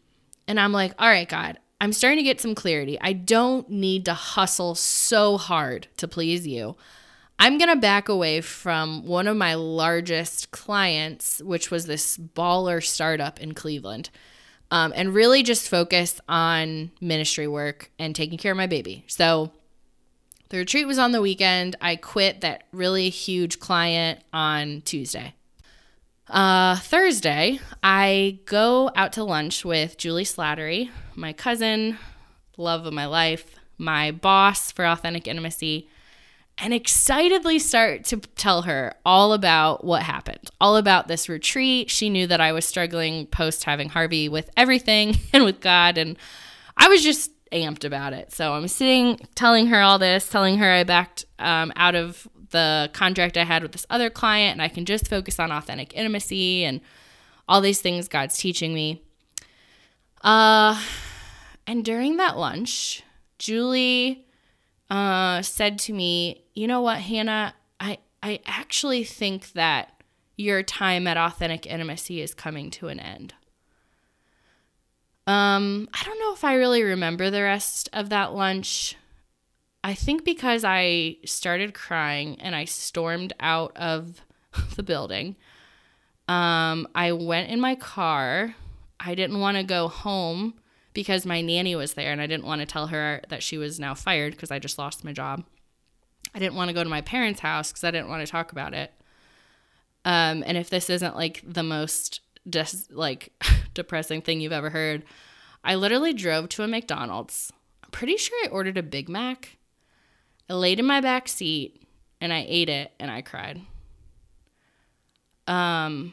and 0.46 0.58
I'm 0.58 0.72
like, 0.72 0.94
all 0.98 1.08
right, 1.08 1.28
God, 1.28 1.58
I'm 1.80 1.92
starting 1.92 2.18
to 2.18 2.25
get 2.25 2.40
some 2.40 2.54
clarity. 2.54 2.98
I 3.00 3.12
don't 3.12 3.68
need 3.70 4.04
to 4.06 4.14
hustle 4.14 4.75
so 4.75 5.37
hard 5.37 5.87
to 5.98 6.08
please 6.08 6.46
you. 6.46 6.76
I'm 7.38 7.56
going 7.56 7.68
to 7.68 7.76
back 7.76 8.08
away 8.08 8.40
from 8.40 9.06
one 9.06 9.28
of 9.28 9.37
my 9.37 9.54
largest 9.54 10.50
clients, 10.50 11.40
which 11.40 11.70
was 11.70 11.87
this 11.87 12.18
baller 12.18 12.82
startup 12.82 13.38
in 13.38 13.54
Cleveland, 13.54 14.10
um, 14.70 14.92
and 14.94 15.14
really 15.14 15.42
just 15.42 15.68
focus 15.68 16.20
on 16.28 16.90
ministry 17.00 17.46
work 17.46 17.90
and 17.98 18.14
taking 18.14 18.38
care 18.38 18.52
of 18.52 18.58
my 18.58 18.66
baby. 18.66 19.04
So 19.06 19.52
the 20.50 20.58
retreat 20.58 20.87
was 20.87 20.98
on 20.98 21.12
the 21.12 21.20
weekend. 21.22 21.76
I 21.80 21.96
quit 21.96 22.40
that 22.40 22.64
really 22.72 23.10
huge 23.10 23.58
client 23.60 24.20
on 24.32 24.82
Tuesday. 24.82 25.34
Uh, 26.28 26.76
Thursday, 26.76 27.58
I 27.82 28.40
go 28.44 28.90
out 28.94 29.14
to 29.14 29.25
lunch 29.25 29.64
with 29.64 29.96
Juli 29.96 30.25
Slattery, 30.25 30.90
my 31.14 31.32
cousin, 31.32 31.98
love 32.58 32.84
of 32.84 32.92
my 32.92 33.06
life, 33.06 33.56
my 33.78 34.10
boss 34.10 34.70
for 34.70 34.84
Authentic 34.84 35.26
Intimacy, 35.26 35.88
and 36.60 36.74
excitedly 36.74 37.58
start 37.58 38.04
to 38.04 38.16
tell 38.16 38.62
her 38.62 38.94
all 39.04 39.32
about 39.32 39.84
what 39.84 40.02
happened, 40.02 40.50
all 40.60 40.76
about 40.76 41.06
this 41.06 41.28
retreat. 41.28 41.90
She 41.90 42.10
knew 42.10 42.26
that 42.26 42.40
I 42.40 42.52
was 42.52 42.64
struggling 42.64 43.26
post 43.26 43.64
having 43.64 43.88
Harvey 43.88 44.28
with 44.28 44.50
everything 44.56 45.16
and 45.32 45.44
with 45.44 45.60
God, 45.60 45.98
and 45.98 46.16
I 46.76 46.88
was 46.88 47.02
just 47.02 47.30
amped 47.52 47.84
about 47.84 48.12
it. 48.12 48.32
So 48.32 48.52
I'm 48.52 48.68
sitting 48.68 49.20
telling 49.34 49.68
her 49.68 49.80
all 49.80 49.98
this, 49.98 50.28
telling 50.28 50.58
her 50.58 50.70
I 50.70 50.84
backed 50.84 51.24
um, 51.38 51.72
out 51.76 51.94
of 51.94 52.28
the 52.50 52.90
contract 52.92 53.36
I 53.36 53.44
had 53.44 53.62
with 53.62 53.72
this 53.72 53.86
other 53.90 54.10
client 54.10 54.52
and 54.52 54.62
I 54.62 54.68
can 54.68 54.84
just 54.84 55.08
focus 55.08 55.38
on 55.38 55.52
authentic 55.52 55.94
intimacy 55.94 56.64
and 56.64 56.80
all 57.46 57.60
these 57.60 57.80
things 57.80 58.08
God's 58.08 58.38
teaching 58.38 58.74
me. 58.74 59.02
Uh 60.22 60.82
and 61.66 61.84
during 61.84 62.16
that 62.16 62.38
lunch, 62.38 63.02
Juli 63.38 64.24
uh 64.90 65.42
said 65.42 65.78
to 65.80 65.92
me, 65.92 66.45
"You 66.54 66.66
know 66.66 66.80
what, 66.80 66.99
Hannah? 66.99 67.54
I 67.80 67.99
I 68.23 68.40
actually 68.47 69.04
think 69.04 69.52
that 69.52 70.02
your 70.37 70.62
time 70.62 71.07
at 71.07 71.16
authentic 71.16 71.66
intimacy 71.66 72.21
is 72.21 72.35
coming 72.35 72.71
to 72.73 72.88
an 72.88 73.00
end." 73.00 73.35
Um, 75.26 75.90
I 75.92 76.04
don't 76.04 76.18
know 76.18 76.33
if 76.33 76.42
I 76.42 76.54
really 76.54 76.83
remember 76.83 77.28
the 77.28 77.42
rest 77.42 77.90
of 77.92 78.09
that 78.09 78.33
lunch. 78.33 78.97
I 79.85 79.92
think 79.92 80.25
because 80.25 80.64
I 80.64 81.16
started 81.26 81.75
crying 81.75 82.40
and 82.40 82.57
I 82.57 82.64
stormed 82.64 83.35
out 83.38 83.76
of 83.76 84.23
the 84.76 84.83
building. 84.83 85.37
Um, 86.28 86.88
I 86.95 87.12
went 87.12 87.50
in 87.50 87.61
my 87.61 87.75
car. 87.75 88.54
I 88.99 89.14
didn't 89.14 89.40
want 89.40 89.59
to 89.59 89.64
go 89.64 89.88
home 89.88 90.54
because 90.98 91.24
my 91.24 91.40
nanny 91.40 91.76
was 91.76 91.94
there 91.94 92.10
and 92.10 92.20
I 92.20 92.26
didn't 92.26 92.44
want 92.44 92.58
to 92.60 92.66
tell 92.66 92.88
her 92.88 93.20
that 93.28 93.40
she 93.40 93.56
was 93.56 93.78
now 93.78 93.94
fired 93.94 94.32
because 94.32 94.50
I 94.50 94.58
just 94.58 94.78
lost 94.78 95.04
my 95.04 95.12
job. 95.12 95.44
I 96.34 96.40
didn't 96.40 96.56
want 96.56 96.70
to 96.70 96.74
go 96.74 96.82
to 96.82 96.90
my 96.90 97.02
parents' 97.02 97.38
house 97.38 97.70
because 97.70 97.84
I 97.84 97.92
didn't 97.92 98.08
want 98.08 98.26
to 98.26 98.32
talk 98.32 98.50
about 98.50 98.74
it. 98.74 98.92
Um, 100.04 100.42
and 100.44 100.58
if 100.58 100.70
this 100.70 100.90
isn't 100.90 101.14
like 101.14 101.40
the 101.46 101.62
most 101.62 102.20
des- 102.50 102.90
like 102.90 103.32
depressing 103.74 104.22
thing 104.22 104.40
you've 104.40 104.50
ever 104.50 104.70
heard, 104.70 105.04
I 105.62 105.76
literally 105.76 106.12
drove 106.12 106.48
to 106.48 106.64
a 106.64 106.66
McDonald's. 106.66 107.52
I'm 107.84 107.90
pretty 107.92 108.16
sure 108.16 108.36
I 108.44 108.48
ordered 108.48 108.76
a 108.76 108.82
Big 108.82 109.08
Mac 109.08 109.56
I 110.50 110.54
laid 110.54 110.80
in 110.80 110.86
my 110.86 111.00
back 111.00 111.28
seat 111.28 111.80
and 112.20 112.32
I 112.32 112.44
ate 112.48 112.68
it 112.68 112.90
and 112.98 113.08
I 113.08 113.22
cried. 113.22 113.60
Um 115.46 116.12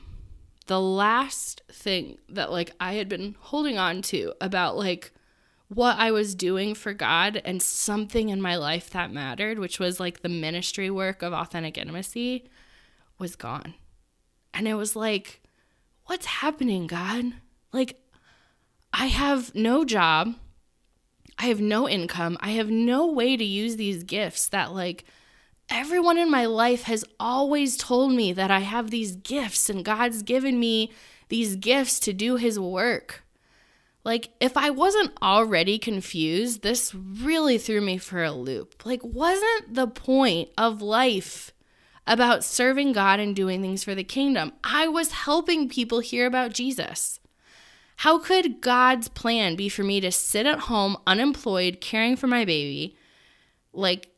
the 0.68 0.82
last 0.82 1.62
thing 1.72 2.18
that 2.30 2.52
like 2.52 2.72
I 2.80 2.94
had 2.94 3.08
been 3.08 3.36
holding 3.40 3.78
on 3.78 4.02
to 4.04 4.34
about 4.42 4.78
like 4.78 5.12
what 5.68 5.98
I 5.98 6.12
was 6.12 6.36
doing 6.36 6.76
for 6.76 6.94
God 6.94 7.42
and 7.44 7.62
something 7.62 8.30
in 8.30 8.42
my 8.42 8.56
life 8.56 8.90
that 8.92 9.12
mattered, 9.12 9.60
which 9.60 9.80
was 9.80 10.00
like 10.00 10.22
the 10.22 10.30
ministry 10.30 10.90
work 10.90 11.22
of 11.22 11.34
authentic 11.34 11.78
intimacy, 11.78 12.50
was 13.18 13.36
gone. 13.36 13.74
And 14.54 14.68
it 14.68 14.76
was 14.76 14.96
like, 14.96 15.42
what's 16.06 16.26
happening, 16.26 16.88
God? 16.88 17.34
Like, 17.74 18.00
I 18.94 19.08
have 19.08 19.54
no 19.54 19.84
job. 19.84 20.36
I 21.38 21.48
have 21.48 21.60
no 21.60 21.90
income. 21.90 22.38
I 22.40 22.52
have 22.52 22.70
no 22.70 23.08
way 23.12 23.36
to 23.36 23.44
use 23.44 23.76
these 23.76 24.04
gifts 24.04 24.48
that, 24.50 24.74
like, 24.74 25.04
everyone 25.70 26.18
in 26.18 26.30
my 26.30 26.46
life 26.46 26.84
has 26.84 27.06
always 27.20 27.78
told 27.78 28.12
me 28.12 28.34
that 28.34 28.52
I 28.52 28.60
have 28.60 28.92
these 28.92 29.16
gifts 29.16 29.70
and 29.70 29.84
God's 29.86 30.24
given 30.24 30.60
me 30.60 30.92
these 31.30 31.56
gifts 31.56 32.00
to 32.02 32.14
do 32.14 32.36
His 32.36 32.60
work. 32.60 33.24
Like, 34.04 34.30
if 34.40 34.56
I 34.56 34.70
wasn't 34.70 35.14
already 35.22 35.80
confused, 35.80 36.62
this 36.62 36.94
really 36.94 37.58
threw 37.58 37.82
me 37.82 37.98
for 37.98 38.24
a 38.24 38.32
loop. 38.32 38.86
Like, 38.86 39.04
wasn't 39.04 39.74
the 39.74 39.88
point 39.88 40.50
of 40.58 40.82
life 40.82 41.52
about 42.06 42.44
serving 42.44 42.94
God 42.94 43.20
and 43.20 43.36
doing 43.36 43.62
things 43.64 43.84
for 43.84 43.96
the 43.96 44.04
kingdom? 44.04 44.54
I 44.64 44.88
was 44.88 45.12
helping 45.12 45.70
people 45.70 46.02
hear 46.02 46.28
about 46.28 46.54
Jesus. 46.54 47.20
How 47.98 48.20
could 48.20 48.62
God's 48.62 49.08
plan 49.08 49.56
be 49.56 49.70
for 49.70 49.84
me 49.84 50.00
to 50.02 50.12
sit 50.12 50.46
at 50.46 50.60
home 50.60 50.98
unemployed, 51.08 51.82
caring 51.82 52.16
for 52.16 52.28
my 52.28 52.46
baby? 52.46 52.96
Like, 53.74 54.10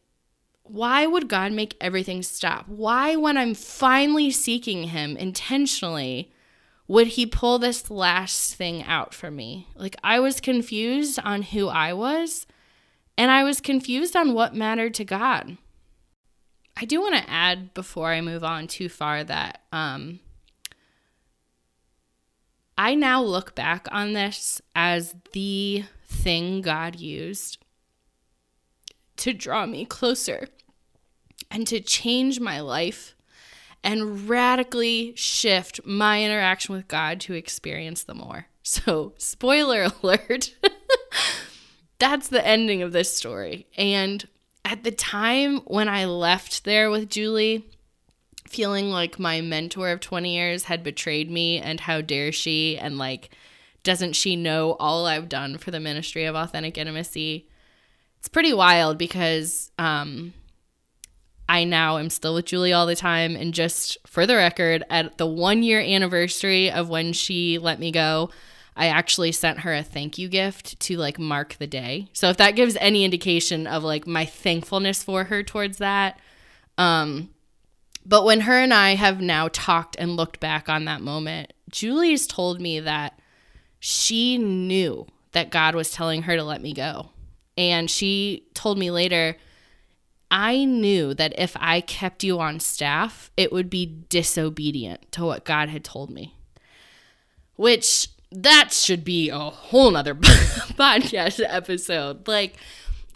why 0.70 1.06
would 1.06 1.28
God 1.28 1.52
make 1.52 1.76
everything 1.80 2.24
stop? 2.24 2.68
Why, 2.68 3.16
when 3.16 3.38
I'm 3.38 3.54
finally 3.54 4.32
seeking 4.32 4.86
Him 4.86 5.18
intentionally, 5.18 6.32
would 6.88 7.08
He 7.08 7.26
pull 7.26 7.60
this 7.60 7.90
last 7.90 8.56
thing 8.56 8.84
out 8.84 9.14
for 9.14 9.32
me? 9.32 9.68
Like, 9.76 9.96
I 10.04 10.20
was 10.20 10.40
confused 10.40 11.20
on 11.24 11.42
who 11.42 11.68
I 11.68 11.94
was, 11.94 12.46
and 13.18 13.32
I 13.32 13.44
was 13.44 13.62
confused 13.62 14.16
on 14.16 14.34
what 14.34 14.56
mattered 14.56 14.94
to 14.96 15.06
God. 15.06 15.58
I 16.76 16.86
do 16.86 17.02
want 17.02 17.16
to 17.16 17.30
add 17.30 17.74
before 17.74 18.12
I 18.12 18.22
move 18.22 18.44
on 18.44 18.68
too 18.68 18.88
far 18.88 19.24
that 19.24 19.62
um, 19.72 20.20
I 22.78 22.94
now 22.94 23.24
look 23.24 23.56
back 23.56 23.88
on 23.92 24.14
this 24.14 24.62
as 24.76 25.16
the 25.34 25.86
thing 26.06 26.62
God 26.62 27.00
used 27.00 27.58
to 29.18 29.34
draw 29.34 29.66
me 29.66 29.86
closer 29.86 30.48
and 31.50 31.68
to 31.68 31.80
change 31.80 32.40
my 32.40 32.60
life 32.60 33.16
and 33.84 34.28
radically 34.28 35.14
shift 35.16 35.80
my 35.86 36.24
interaction 36.24 36.76
with 36.76 36.88
God 36.88 37.20
to 37.22 37.34
experience 37.34 38.04
the 38.04 38.16
more. 38.16 38.48
So, 38.68 39.14
spoiler 39.18 39.88
alert, 40.04 40.54
that's 42.00 42.28
the 42.28 42.46
ending 42.46 42.82
of 42.82 42.92
this 42.92 43.16
story. 43.16 43.66
And 43.78 44.28
at 44.66 44.84
the 44.84 44.92
time 44.92 45.60
when 45.60 45.88
I 45.88 46.04
left 46.04 46.66
there 46.66 46.90
with 46.90 47.10
Juli, 47.10 47.64
feeling 48.50 48.90
like 48.90 49.20
my 49.20 49.40
mentor 49.40 49.92
of 49.92 50.02
20 50.02 50.36
years 50.36 50.66
had 50.66 50.84
betrayed 50.84 51.32
me 51.32 51.60
and 51.60 51.80
how 51.80 52.02
dare 52.02 52.34
she 52.34 52.78
and 52.78 52.98
like 52.98 53.30
doesn't 53.84 54.18
she 54.18 54.36
know 54.36 54.76
all 54.82 55.06
I've 55.06 55.30
done 55.30 55.58
for 55.58 55.72
the 55.72 55.80
ministry 55.80 56.26
of 56.26 56.36
authentic 56.36 56.78
intimacy? 56.78 57.48
It's 58.20 58.28
pretty 58.28 58.54
wild 58.54 58.98
because 58.98 59.72
um 59.80 60.34
I 61.50 61.64
now 61.64 61.98
am 61.98 62.10
still 62.10 62.36
with 62.36 62.46
Juli 62.46 62.74
all 62.74 62.86
the 62.86 62.96
time 62.96 63.36
and 63.36 63.54
just 63.54 63.98
for 64.06 64.26
the 64.26 64.36
record 64.36 64.84
at 64.90 65.18
the 65.18 65.26
1 65.26 65.64
year 65.64 65.80
anniversary 65.80 66.70
of 66.70 66.90
when 66.90 67.14
she 67.14 67.58
let 67.58 67.80
me 67.80 67.92
go, 67.92 68.30
I 68.76 68.88
actually 68.88 69.32
sent 69.32 69.62
her 69.62 69.74
a 69.74 69.84
thank 69.84 70.18
you 70.18 70.28
gift 70.28 70.80
to 70.82 70.98
like 70.98 71.18
mark 71.18 71.56
the 71.56 71.68
day. 71.68 72.10
So 72.14 72.30
if 72.30 72.38
that 72.38 72.56
gives 72.56 72.78
any 72.80 73.04
indication 73.06 73.66
of 73.66 73.84
like 73.84 74.06
my 74.06 74.26
thankfulness 74.26 75.04
for 75.04 75.26
her 75.26 75.44
towards 75.44 75.78
that, 75.78 76.20
um 76.78 77.30
but 78.06 78.24
when 78.24 78.42
her 78.42 78.58
and 78.58 78.74
I 78.74 78.96
have 78.96 79.20
now 79.20 79.50
talked 79.50 79.98
and 80.00 80.16
looked 80.16 80.40
back 80.40 80.70
on 80.70 80.86
that 80.86 81.02
moment, 81.02 81.52
Juli's 81.70 82.26
told 82.26 82.62
me 82.62 82.80
that 82.80 83.20
she 83.80 84.38
knew 84.38 85.08
that 85.34 85.52
God 85.52 85.76
was 85.76 85.92
telling 85.92 86.22
her 86.22 86.38
to 86.38 86.44
let 86.44 86.62
me 86.62 86.72
go. 86.72 87.10
And 87.58 87.92
she 87.92 88.48
told 88.54 88.78
me 88.78 88.92
later, 88.92 89.36
I 90.30 90.66
knew 90.66 91.14
that 91.14 91.34
if 91.38 91.56
I 91.60 91.82
kept 91.82 92.24
you 92.24 92.40
on 92.40 92.60
staff, 92.60 93.32
it 93.38 93.52
would 93.52 93.70
be 93.70 94.04
disobedient 94.10 95.12
to 95.14 95.24
what 95.24 95.46
God 95.46 95.70
had 95.70 95.84
told 95.84 96.10
me. 96.10 96.36
Which 97.56 98.10
that 98.32 98.74
should 98.74 99.04
be 99.04 99.30
a 99.30 99.40
whole 99.40 99.92
nother 99.92 100.16
podcast 100.16 101.44
episode. 101.48 102.28
Like, 102.28 102.58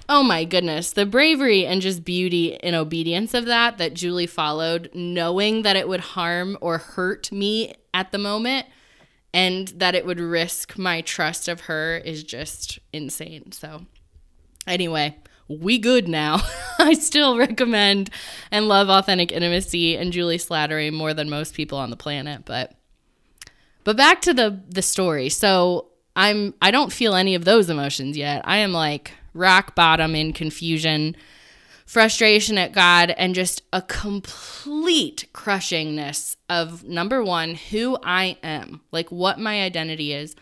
oh 0.07 0.23
my 0.23 0.45
goodness, 0.45 0.91
the 0.91 1.05
bravery 1.05 1.65
and 1.65 1.81
just 1.81 2.05
beauty 2.05 2.55
and 2.63 2.75
obedience 2.75 3.33
of 3.33 3.45
that 3.45 3.77
that 3.77 3.93
Juli 3.93 4.25
followed, 4.25 4.89
knowing 4.93 5.63
that 5.63 5.75
it 5.75 5.87
would 5.87 5.99
harm 5.99 6.57
or 6.61 6.77
hurt 6.77 7.31
me 7.31 7.73
at 7.93 8.11
the 8.11 8.17
moment 8.17 8.67
and 9.33 9.69
that 9.69 9.95
it 9.95 10.05
would 10.05 10.19
risk 10.19 10.77
my 10.77 11.01
trust 11.01 11.47
of 11.47 11.61
her 11.61 11.97
is 11.97 12.23
just 12.23 12.79
insane. 12.91 13.51
So, 13.51 13.85
anyway, 14.67 15.17
we 15.59 15.77
good 15.77 16.07
now. 16.07 16.41
I 16.79 16.93
still 16.93 17.37
recommend 17.37 18.09
and 18.51 18.67
love 18.67 18.89
authentic 18.89 19.31
intimacy 19.31 19.97
and 19.97 20.13
Juli 20.13 20.37
Slattery 20.37 20.91
more 20.91 21.13
than 21.13 21.29
most 21.29 21.53
people 21.53 21.77
on 21.77 21.89
the 21.89 21.97
planet, 21.97 22.43
but 22.45 22.73
but 23.83 23.97
back 23.97 24.21
to 24.21 24.33
the 24.33 24.61
the 24.69 24.81
story. 24.81 25.29
So, 25.29 25.87
I'm 26.15 26.53
I 26.61 26.71
don't 26.71 26.91
feel 26.91 27.15
any 27.15 27.35
of 27.35 27.45
those 27.45 27.69
emotions 27.69 28.17
yet. 28.17 28.41
I 28.45 28.57
am 28.57 28.73
like 28.73 29.13
rock 29.33 29.75
bottom 29.75 30.15
in 30.15 30.33
confusion, 30.33 31.15
frustration 31.85 32.57
at 32.57 32.73
God, 32.73 33.11
and 33.17 33.33
just 33.33 33.63
a 33.71 33.81
complete 33.81 35.27
crushingness 35.33 36.35
of 36.49 36.83
number 36.83 37.23
one, 37.23 37.55
who 37.55 37.97
I 38.03 38.37
am, 38.43 38.81
like 38.91 39.11
what 39.11 39.39
my 39.39 39.61
identity 39.61 40.13
is. 40.13 40.35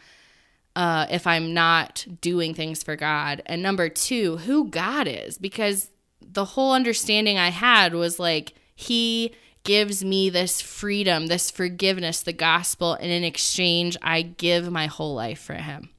Uh, 0.80 1.06
if 1.12 1.28
I'm 1.28 1.54
not 1.54 2.08
doing 2.22 2.54
things 2.54 2.84
for 2.84 2.96
God. 2.96 3.42
And 3.46 3.62
number 3.62 3.90
two, 3.90 4.38
who 4.38 4.70
God 4.70 5.10
is, 5.10 5.38
because 5.38 5.90
the 6.22 6.46
whole 6.46 6.72
understanding 6.72 7.38
I 7.38 7.50
had 7.50 7.94
was 7.94 8.18
like, 8.18 8.54
He 8.76 9.36
gives 9.66 10.06
me 10.06 10.30
this 10.30 10.62
freedom, 10.62 11.28
this 11.28 11.52
forgiveness, 11.52 12.22
the 12.22 12.32
gospel, 12.32 12.94
and 12.94 13.12
in 13.12 13.26
exchange, 13.26 13.98
I 14.02 14.22
give 14.22 14.72
my 14.72 14.86
whole 14.86 15.16
life 15.16 15.42
for 15.42 15.56
Him. 15.56 15.90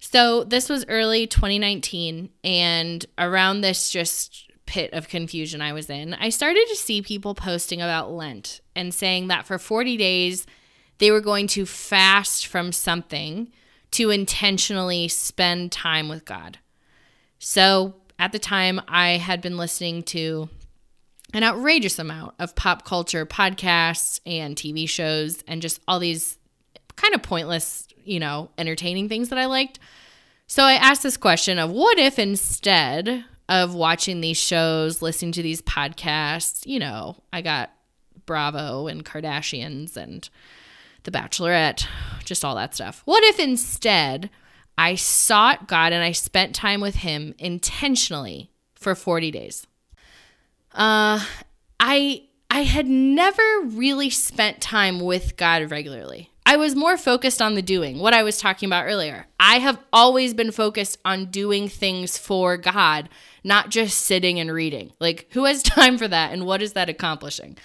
So 0.00 0.44
this 0.44 0.70
was 0.70 0.86
early 0.88 1.26
2019, 1.26 2.30
and 2.42 3.04
around 3.18 3.60
this 3.60 3.90
just 3.90 4.50
pit 4.64 4.94
of 4.94 5.08
confusion 5.08 5.60
I 5.60 5.74
was 5.74 5.90
in, 5.90 6.14
I 6.14 6.30
started 6.30 6.64
to 6.70 6.76
see 6.76 7.02
people 7.02 7.34
posting 7.34 7.82
about 7.82 8.10
Lent 8.10 8.62
and 8.74 8.94
saying 8.94 9.28
that 9.28 9.44
for 9.44 9.58
40 9.58 9.98
days 9.98 10.46
they 10.96 11.10
were 11.10 11.20
going 11.20 11.48
to 11.48 11.66
fast 11.66 12.46
from 12.46 12.72
something 12.72 13.52
to 13.92 14.10
intentionally 14.10 15.08
spend 15.08 15.72
time 15.72 16.08
with 16.08 16.24
God. 16.24 16.58
So 17.38 17.94
at 18.18 18.32
the 18.32 18.38
time, 18.38 18.80
I 18.88 19.12
had 19.12 19.40
been 19.40 19.56
listening 19.56 20.02
to 20.04 20.48
an 21.34 21.42
outrageous 21.42 21.98
amount 21.98 22.34
of 22.38 22.54
pop 22.54 22.84
culture 22.84 23.26
podcasts 23.26 24.20
and 24.24 24.56
TV 24.56 24.88
shows 24.88 25.42
and 25.46 25.60
just 25.60 25.80
all 25.86 25.98
these 25.98 26.38
kind 26.96 27.14
of 27.14 27.22
pointless, 27.22 27.88
you 28.04 28.18
know, 28.18 28.50
entertaining 28.56 29.08
things 29.08 29.28
that 29.28 29.38
I 29.38 29.46
liked. 29.46 29.78
So 30.46 30.62
I 30.62 30.74
asked 30.74 31.02
this 31.02 31.16
question 31.16 31.58
of 31.58 31.70
what 31.70 31.98
if 31.98 32.18
instead 32.18 33.24
of 33.48 33.74
watching 33.74 34.20
these 34.20 34.36
shows, 34.36 35.02
listening 35.02 35.32
to 35.32 35.42
these 35.42 35.62
podcasts, 35.62 36.66
you 36.66 36.78
know, 36.78 37.16
I 37.32 37.42
got 37.42 37.70
Bravo 38.24 38.86
and 38.86 39.04
Kardashians 39.04 39.96
and 39.96 40.28
The 41.06 41.12
Bachelorette, 41.12 41.86
just 42.24 42.44
all 42.44 42.56
that 42.56 42.74
stuff. 42.74 43.02
What 43.04 43.22
if 43.22 43.38
instead 43.38 44.28
I 44.76 44.96
sought 44.96 45.68
God 45.68 45.92
and 45.92 46.02
I 46.02 46.10
spent 46.10 46.52
time 46.52 46.80
with 46.80 46.96
Him 46.96 47.32
intentionally 47.38 48.50
for 48.74 48.96
40 48.96 49.30
days? 49.30 49.68
Uh, 50.72 51.24
I 51.78 52.24
I 52.50 52.62
had 52.62 52.88
never 52.88 53.60
really 53.62 54.10
spent 54.10 54.60
time 54.60 54.98
with 54.98 55.36
God 55.36 55.70
regularly. 55.70 56.32
I 56.44 56.56
was 56.56 56.74
more 56.74 56.96
focused 56.96 57.40
on 57.40 57.54
the 57.54 57.62
doing, 57.62 58.00
what 58.00 58.12
I 58.12 58.24
was 58.24 58.38
talking 58.38 58.68
about 58.68 58.86
earlier. 58.86 59.26
I 59.38 59.60
have 59.60 59.78
always 59.92 60.34
been 60.34 60.50
focused 60.50 60.98
on 61.04 61.26
doing 61.26 61.68
things 61.68 62.18
for 62.18 62.56
God, 62.56 63.08
not 63.44 63.70
just 63.70 63.98
sitting 63.98 64.40
and 64.40 64.52
reading. 64.52 64.92
Like, 64.98 65.28
who 65.30 65.44
has 65.44 65.62
time 65.62 65.98
for 65.98 66.08
that 66.08 66.32
and 66.32 66.46
what 66.46 66.62
is 66.62 66.72
that 66.72 66.88
accomplishing? 66.88 67.56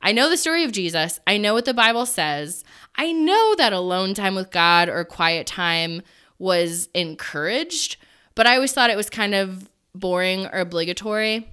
I 0.00 0.12
know 0.12 0.30
the 0.30 0.36
story 0.36 0.64
of 0.64 0.72
Jesus. 0.72 1.18
I 1.26 1.38
know 1.38 1.54
what 1.54 1.64
the 1.64 1.74
Bible 1.74 2.06
says. 2.06 2.64
I 2.98 3.12
know 3.12 3.54
that 3.56 3.72
alone 3.72 4.12
time 4.12 4.34
with 4.34 4.50
God 4.50 4.88
or 4.88 5.04
quiet 5.04 5.46
time 5.46 6.02
was 6.38 6.88
encouraged, 6.94 7.96
but 8.34 8.46
I 8.46 8.56
always 8.56 8.72
thought 8.72 8.90
it 8.90 8.96
was 8.96 9.08
kind 9.08 9.34
of 9.34 9.70
boring 9.94 10.46
or 10.46 10.58
obligatory. 10.58 11.48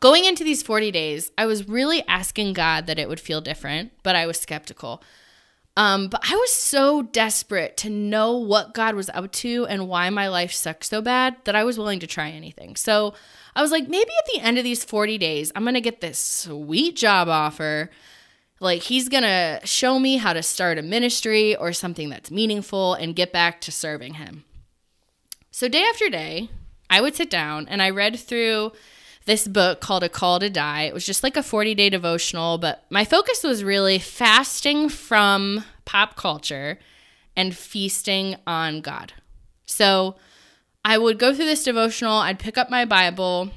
Going 0.00 0.24
into 0.24 0.44
these 0.44 0.62
40 0.62 0.90
days, 0.90 1.30
I 1.38 1.46
was 1.46 1.68
really 1.68 2.06
asking 2.06 2.52
God 2.52 2.86
that 2.86 2.98
it 2.98 3.08
would 3.08 3.20
feel 3.20 3.40
different, 3.40 3.92
but 4.02 4.14
I 4.14 4.26
was 4.26 4.38
skeptical. 4.38 5.02
Um, 5.76 6.08
but 6.08 6.22
I 6.28 6.34
was 6.34 6.52
so 6.52 7.02
desperate 7.02 7.76
to 7.78 7.90
know 7.90 8.36
what 8.36 8.72
God 8.72 8.94
was 8.94 9.10
up 9.10 9.30
to 9.32 9.66
and 9.66 9.88
why 9.88 10.08
my 10.08 10.28
life 10.28 10.52
sucked 10.52 10.84
so 10.84 11.02
bad 11.02 11.36
that 11.44 11.54
I 11.54 11.64
was 11.64 11.78
willing 11.78 12.00
to 12.00 12.06
try 12.06 12.30
anything. 12.30 12.76
So 12.76 13.14
I 13.54 13.62
was 13.62 13.70
like, 13.70 13.88
maybe 13.88 14.10
at 14.18 14.26
the 14.32 14.40
end 14.40 14.56
of 14.56 14.64
these 14.64 14.84
40 14.84 15.18
days, 15.18 15.52
I'm 15.54 15.64
going 15.64 15.74
to 15.74 15.80
get 15.82 16.00
this 16.00 16.18
sweet 16.18 16.96
job 16.96 17.28
offer. 17.28 17.90
Like, 18.58 18.82
he's 18.82 19.08
going 19.08 19.22
to 19.22 19.60
show 19.64 19.98
me 19.98 20.16
how 20.16 20.32
to 20.32 20.42
start 20.42 20.78
a 20.78 20.82
ministry 20.82 21.54
or 21.54 21.72
something 21.72 22.08
that's 22.08 22.30
meaningful 22.30 22.94
and 22.94 23.14
get 23.14 23.32
back 23.32 23.60
to 23.62 23.72
serving 23.72 24.14
him. 24.14 24.44
So, 25.50 25.68
day 25.68 25.82
after 25.82 26.08
day, 26.08 26.48
I 26.88 27.00
would 27.00 27.14
sit 27.14 27.30
down 27.30 27.68
and 27.68 27.82
I 27.82 27.90
read 27.90 28.18
through 28.18 28.72
this 29.26 29.46
book 29.46 29.80
called 29.80 30.04
A 30.04 30.08
Call 30.08 30.40
to 30.40 30.48
Die. 30.48 30.82
It 30.82 30.94
was 30.94 31.04
just 31.04 31.22
like 31.22 31.36
a 31.36 31.42
40 31.42 31.74
day 31.74 31.90
devotional, 31.90 32.58
but 32.58 32.84
my 32.90 33.04
focus 33.04 33.42
was 33.42 33.64
really 33.64 33.98
fasting 33.98 34.88
from 34.88 35.64
pop 35.84 36.16
culture 36.16 36.78
and 37.36 37.54
feasting 37.54 38.36
on 38.46 38.80
God. 38.80 39.12
So 39.66 40.16
I 40.84 40.96
would 40.96 41.18
go 41.18 41.34
through 41.34 41.46
this 41.46 41.64
devotional, 41.64 42.14
I'd 42.14 42.38
pick 42.38 42.56
up 42.56 42.70
my 42.70 42.84
Bible, 42.84 43.50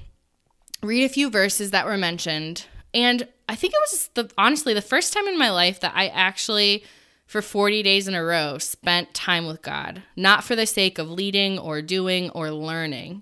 read 0.81 1.05
a 1.05 1.13
few 1.13 1.29
verses 1.29 1.71
that 1.71 1.85
were 1.85 1.97
mentioned, 1.97 2.65
and 2.93 3.27
I 3.47 3.55
think 3.55 3.73
it 3.73 3.81
was 3.91 4.09
the 4.13 4.31
honestly 4.37 4.73
the 4.73 4.81
first 4.81 5.13
time 5.13 5.27
in 5.27 5.37
my 5.37 5.51
life 5.51 5.79
that 5.81 5.93
I 5.95 6.07
actually 6.07 6.83
for 7.25 7.41
40 7.43 7.83
days 7.83 8.07
in 8.07 8.15
a 8.15 8.23
row 8.23 8.57
spent 8.57 9.13
time 9.13 9.45
with 9.45 9.61
God, 9.61 10.01
not 10.15 10.43
for 10.43 10.55
the 10.55 10.65
sake 10.65 10.97
of 10.97 11.11
leading 11.11 11.59
or 11.59 11.79
doing 11.79 12.31
or 12.31 12.49
learning, 12.49 13.21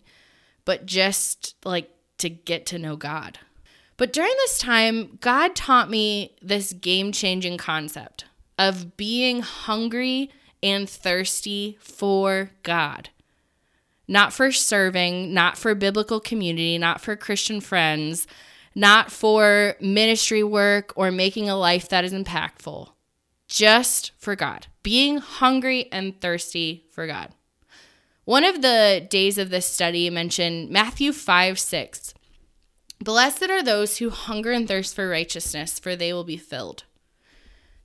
but 0.64 0.86
just 0.86 1.56
like 1.66 1.92
to 2.20 2.30
get 2.30 2.66
to 2.68 2.80
know 2.80 2.96
God. 2.96 3.40
But 3.98 4.14
during 4.14 4.32
this 4.38 4.60
time, 4.60 5.18
God 5.20 5.56
taught 5.56 5.90
me 5.90 6.38
this 6.42 6.72
game 6.72 7.12
changing 7.12 7.58
concept 7.58 8.26
of 8.58 8.96
being 8.96 9.42
hungry 9.42 10.30
and 10.64 10.90
thirsty 10.90 11.78
for 11.82 12.52
God. 12.64 13.10
Not 14.08 14.32
for 14.32 14.52
serving, 14.52 15.34
not 15.34 15.58
for 15.58 15.76
biblical 15.76 16.22
community, 16.22 16.78
not 16.78 17.02
for 17.02 17.16
Christian 17.16 17.60
friends, 17.60 18.26
not 18.78 19.12
for 19.12 19.76
ministry 19.82 20.44
work 20.44 20.94
or 20.96 21.10
making 21.10 21.50
a 21.50 21.58
life 21.58 21.90
that 21.90 22.06
is 22.06 22.14
impactful, 22.14 22.88
just 23.48 24.12
for 24.20 24.36
God. 24.36 24.68
Being 24.84 25.18
hungry 25.18 25.92
and 25.92 26.22
thirsty 26.22 26.86
for 26.92 27.08
God. 27.08 27.34
One 28.24 28.44
of 28.44 28.62
the 28.62 29.08
days 29.10 29.40
of 29.40 29.50
this 29.50 29.66
study 29.66 30.12
mentioned 30.12 30.70
Matthew 30.70 31.12
5 31.12 31.58
6. 31.58 32.14
Blessed 33.00 33.50
are 33.50 33.64
those 33.64 33.98
who 33.98 34.12
hunger 34.12 34.52
and 34.52 34.68
thirst 34.68 34.96
for 34.96 35.10
righteousness, 35.10 35.80
for 35.80 35.96
they 35.96 36.14
will 36.14 36.24
be 36.24 36.38
filled. 36.38 36.84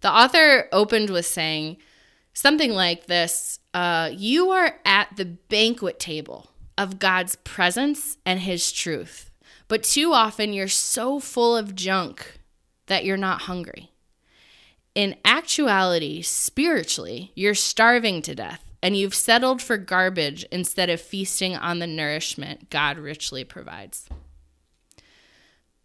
The 0.03 0.13
author 0.13 0.69
opened 0.73 1.09
with 1.09 1.25
saying 1.25 1.79
something 2.35 2.73
like 2.73 3.07
this 3.07 3.61
uh, 3.73 4.11
You 4.13 4.51
are 4.51 4.75
at 4.85 5.17
the 5.17 5.25
banquet 5.25 5.99
table 5.99 6.51
of 6.77 6.99
God's 6.99 7.37
presence 7.37 8.19
and 8.27 8.41
his 8.41 8.71
truth. 8.71 9.31
But 9.73 9.85
too 9.85 10.13
often 10.13 10.53
you're 10.53 10.69
so 10.69 11.19
full 11.19 11.57
of 11.57 11.75
junk 11.75 12.41
that 12.89 13.07
you're 13.07 13.17
not 13.17 13.49
hungry. 13.49 13.91
In 14.95 15.17
actuality, 15.25 16.21
spiritually, 16.21 17.33
you're 17.35 17.55
starving 17.55 18.21
to 18.21 18.35
death 18.35 18.63
and 18.83 18.99
you've 18.99 19.15
settled 19.15 19.63
for 19.63 19.79
garbage 19.79 20.45
instead 20.53 20.91
of 20.91 21.01
feasting 21.01 21.57
on 21.57 21.79
the 21.79 21.87
nourishment 21.87 22.69
God 22.69 22.99
richly 22.99 23.45
provides. 23.45 24.11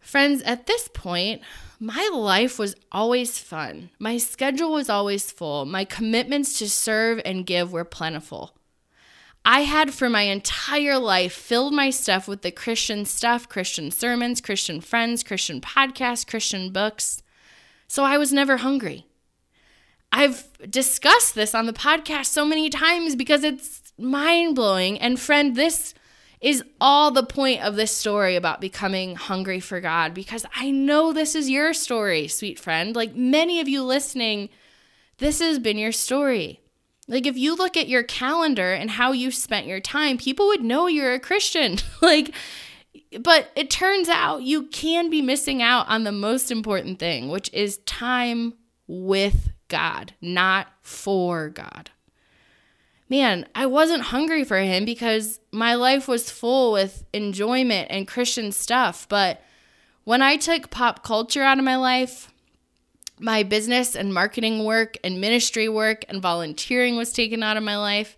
Friends, 0.01 0.41
at 0.41 0.65
this 0.65 0.89
point, 0.93 1.41
my 1.79 2.09
life 2.13 2.59
was 2.59 2.75
always 2.91 3.39
fun. 3.39 3.89
My 3.99 4.17
schedule 4.17 4.73
was 4.73 4.89
always 4.89 5.31
full. 5.31 5.63
My 5.63 5.85
commitments 5.85 6.59
to 6.59 6.69
serve 6.69 7.21
and 7.23 7.45
give 7.45 7.71
were 7.71 7.85
plentiful. 7.85 8.56
I 9.49 9.61
had 9.61 9.93
for 9.93 10.09
my 10.09 10.23
entire 10.23 10.99
life 10.99 11.31
filled 11.31 11.73
my 11.73 11.89
stuff 11.89 12.27
with 12.27 12.41
the 12.41 12.51
Christian 12.51 13.05
stuff, 13.05 13.47
Christian 13.47 13.91
sermons, 13.91 14.41
Christian 14.41 14.81
friends, 14.81 15.23
Christian 15.23 15.61
podcasts, 15.61 16.27
Christian 16.27 16.69
books. 16.73 17.23
So 17.87 18.03
I 18.03 18.17
was 18.17 18.33
never 18.33 18.57
hungry. 18.57 19.05
I've 20.11 20.49
discussed 20.69 21.33
this 21.33 21.55
on 21.55 21.65
the 21.65 21.71
podcast 21.71 22.25
so 22.25 22.43
many 22.43 22.69
times 22.69 23.15
because 23.15 23.45
it's 23.45 23.93
mind 23.97 24.53
blowing. 24.53 24.99
And 24.99 25.17
friend, 25.17 25.55
this 25.55 25.93
is 26.41 26.61
all 26.81 27.11
the 27.11 27.23
point 27.23 27.63
of 27.63 27.77
this 27.77 27.95
story 27.95 28.35
about 28.35 28.59
becoming 28.59 29.15
hungry 29.15 29.61
for 29.61 29.79
God 29.79 30.13
because 30.13 30.45
I 30.57 30.71
know 30.71 31.13
this 31.13 31.35
is 31.35 31.49
your 31.49 31.73
story, 31.73 32.27
sweet 32.27 32.59
friend. 32.59 32.97
Like 32.97 33.15
many 33.15 33.61
of 33.61 33.69
you 33.69 33.81
listening, 33.81 34.49
this 35.19 35.39
has 35.39 35.57
been 35.57 35.77
your 35.77 35.93
story. 35.93 36.59
Like 37.07 37.25
if 37.25 37.37
you 37.37 37.55
look 37.55 37.77
at 37.77 37.87
your 37.87 38.03
calendar 38.03 38.73
and 38.73 38.91
how 38.91 39.11
you 39.13 39.31
spent 39.31 39.67
your 39.67 39.79
time, 39.79 40.17
people 40.17 40.47
would 40.47 40.63
know 40.63 40.87
you're 40.87 41.13
a 41.13 41.19
Christian. 41.19 41.77
like 42.01 42.33
but 43.21 43.51
it 43.55 43.69
turns 43.69 44.09
out 44.09 44.43
you 44.43 44.63
can 44.67 45.09
be 45.09 45.21
missing 45.21 45.61
out 45.61 45.87
on 45.87 46.03
the 46.03 46.11
most 46.11 46.51
important 46.51 46.99
thing, 46.99 47.29
which 47.29 47.51
is 47.53 47.77
time 47.79 48.53
with 48.87 49.49
God, 49.67 50.13
not 50.21 50.67
for 50.81 51.49
God. 51.49 51.91
Man, 53.09 53.47
I 53.55 53.65
wasn't 53.65 54.03
hungry 54.03 54.43
for 54.43 54.57
him 54.57 54.83
because 54.83 55.39
my 55.51 55.75
life 55.75 56.07
was 56.07 56.29
full 56.29 56.73
with 56.73 57.05
enjoyment 57.13 57.87
and 57.89 58.07
Christian 58.07 58.51
stuff. 58.51 59.07
But 59.07 59.41
when 60.03 60.21
I 60.21 60.35
took 60.35 60.69
pop 60.69 61.03
culture 61.03 61.43
out 61.43 61.57
of 61.57 61.63
my 61.63 61.77
life, 61.77 62.31
my 63.19 63.43
business 63.43 63.95
and 63.95 64.13
marketing 64.13 64.63
work 64.63 64.97
and 65.03 65.19
ministry 65.19 65.67
work 65.67 66.05
and 66.09 66.21
volunteering 66.21 66.95
was 66.95 67.11
taken 67.11 67.43
out 67.43 67.57
of 67.57 67.63
my 67.63 67.77
life. 67.77 68.15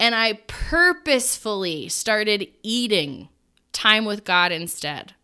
And 0.00 0.14
I 0.14 0.34
purposefully 0.46 1.88
started 1.88 2.48
eating 2.62 3.28
time 3.72 4.04
with 4.04 4.24
God 4.24 4.52
instead. 4.52 5.14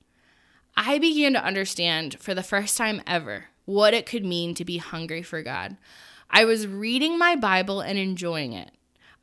I 0.77 0.99
began 0.99 1.33
to 1.33 1.45
understand 1.45 2.19
for 2.21 2.35
the 2.35 2.43
first 2.43 2.77
time 2.77 3.03
ever 3.07 3.47
what 3.65 3.95
it 3.95 4.07
could 4.07 4.25
mean 4.25 4.55
to 4.55 4.65
be 4.65 4.79
hungry 4.79 5.23
for 5.23 5.43
God. 5.43 5.77
I 6.31 6.45
was 6.45 6.67
reading 6.67 7.19
my 7.19 7.35
Bible 7.35 7.81
and 7.81 7.99
enjoying 7.99 8.53
it. 8.53 8.71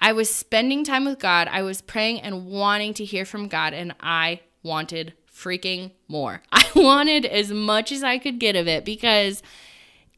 I 0.01 0.12
was 0.12 0.34
spending 0.34 0.84
time 0.84 1.05
with 1.05 1.19
God. 1.19 1.47
I 1.49 1.62
was 1.62 1.81
praying 1.81 2.21
and 2.21 2.45
wanting 2.47 2.93
to 2.95 3.05
hear 3.05 3.25
from 3.25 3.47
God, 3.47 3.73
and 3.73 3.95
I 4.01 4.41
wanted 4.62 5.13
freaking 5.34 5.91
more. 6.08 6.41
I 6.51 6.65
wanted 6.75 7.25
as 7.25 7.51
much 7.51 7.91
as 7.91 8.03
I 8.03 8.17
could 8.17 8.39
get 8.39 8.55
of 8.55 8.67
it 8.67 8.86
because 8.86 9.41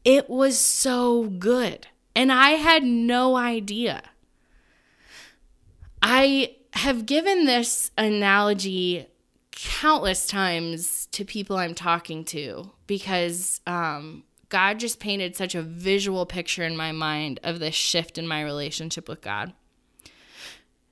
it 0.04 0.28
was 0.28 0.58
so 0.58 1.24
good. 1.24 1.86
And 2.14 2.32
I 2.32 2.50
had 2.50 2.82
no 2.82 3.36
idea. 3.36 4.02
I 6.02 6.56
have 6.72 7.06
given 7.06 7.44
this 7.44 7.90
analogy 7.96 9.06
countless 9.52 10.26
times 10.26 11.06
to 11.12 11.24
people 11.24 11.56
I'm 11.56 11.74
talking 11.74 12.24
to 12.26 12.70
because 12.86 13.60
um, 13.66 14.22
God 14.48 14.78
just 14.78 15.00
painted 15.00 15.36
such 15.36 15.54
a 15.54 15.62
visual 15.62 16.26
picture 16.26 16.62
in 16.62 16.76
my 16.76 16.92
mind 16.92 17.40
of 17.42 17.58
this 17.58 17.74
shift 17.74 18.18
in 18.18 18.26
my 18.26 18.42
relationship 18.42 19.08
with 19.08 19.20
God. 19.20 19.52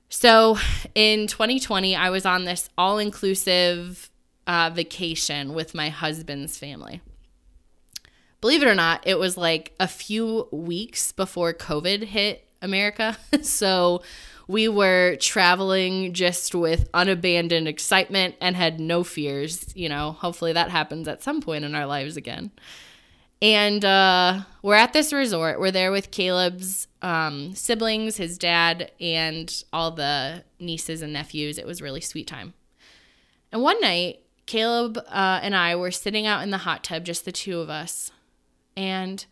So 0.09 0.59
in 0.95 1.27
2020, 1.27 1.95
I 1.95 2.11
was 2.11 2.27
on 2.27 2.45
this 2.45 2.69
all 2.77 2.99
inclusive 2.99 4.11
uh, 4.47 4.71
vacation 4.73 5.55
with 5.55 5.75
my 5.75 5.88
husband's 5.88 6.59
family. 6.59 7.01
Believe 8.46 8.62
it 8.62 8.68
or 8.68 8.76
not, 8.76 9.04
it 9.04 9.18
was 9.18 9.37
like 9.37 9.74
a 9.80 9.88
few 9.88 10.46
weeks 10.52 11.11
before 11.11 11.52
COVID 11.52 12.04
hit 12.04 12.46
America. 12.62 13.18
so 13.42 14.04
we 14.46 14.68
were 14.68 15.16
traveling 15.16 16.12
just 16.12 16.54
with 16.54 16.88
unabandoned 16.94 17.66
excitement 17.66 18.37
and 18.40 18.54
had 18.54 18.78
no 18.78 19.02
fears. 19.02 19.66
You 19.74 19.88
know, 19.88 20.12
hopefully 20.12 20.52
that 20.52 20.70
happens 20.70 21.09
at 21.09 21.24
some 21.24 21.40
point 21.40 21.64
in 21.64 21.74
our 21.74 21.87
lives 21.87 22.16
again. 22.16 22.52
And 23.42 23.85
uh, 23.85 24.42
we're 24.62 24.76
at 24.76 24.92
this 24.92 25.12
resort. 25.12 25.59
We're 25.59 25.72
there 25.72 25.90
with 25.90 26.12
Caleb's 26.12 26.87
um, 27.02 27.52
siblings, 27.56 28.16
his 28.16 28.38
dad, 28.38 28.92
and 29.00 29.52
all 29.72 29.90
the 29.90 30.44
nieces 30.61 31.02
and 31.02 31.12
nephews. 31.12 31.59
It 31.59 31.66
was 31.66 31.82
really 31.82 32.00
sweet 32.00 32.28
time. 32.28 32.54
And 33.50 33.61
one 33.61 33.80
night, 33.80 34.20
Caleb 34.46 34.98
uh, 34.98 35.40
and 35.42 35.56
I 35.56 35.74
were 35.74 35.90
sitting 35.90 36.28
out 36.28 36.44
in 36.44 36.50
the 36.50 36.59
hot 36.59 36.85
tub, 36.85 37.02
just 37.02 37.24
the 37.24 37.32
two 37.32 37.59
of 37.59 37.68
us. 37.68 38.12
And 38.76 39.24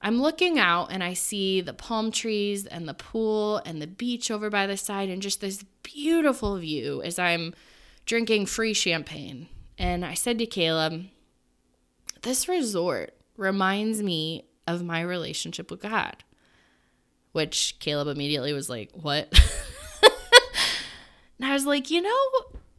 I'm 0.00 0.20
looking 0.20 0.58
out 0.58 0.92
and 0.92 1.02
I 1.02 1.14
see 1.14 1.60
the 1.60 1.72
palm 1.72 2.10
trees 2.10 2.66
and 2.66 2.88
the 2.88 2.94
pool 2.94 3.62
and 3.64 3.80
the 3.80 3.86
beach 3.86 4.30
over 4.30 4.50
by 4.50 4.66
the 4.66 4.76
side 4.76 5.08
and 5.08 5.22
just 5.22 5.40
this 5.40 5.64
beautiful 5.82 6.58
view 6.58 7.02
as 7.02 7.18
I'm 7.18 7.54
drinking 8.04 8.46
free 8.46 8.74
champagne. 8.74 9.48
And 9.78 10.04
I 10.04 10.14
said 10.14 10.38
to 10.38 10.46
Caleb, 10.46 11.06
This 12.22 12.48
resort 12.48 13.14
reminds 13.36 14.02
me 14.02 14.46
of 14.66 14.82
my 14.82 15.00
relationship 15.00 15.70
with 15.70 15.82
God. 15.82 16.24
Which 17.32 17.76
Caleb 17.80 18.08
immediately 18.08 18.52
was 18.52 18.70
like, 18.70 18.90
What? 18.92 19.28
and 21.38 21.46
I 21.46 21.52
was 21.52 21.66
like, 21.66 21.90
You 21.90 22.02
know, 22.02 22.30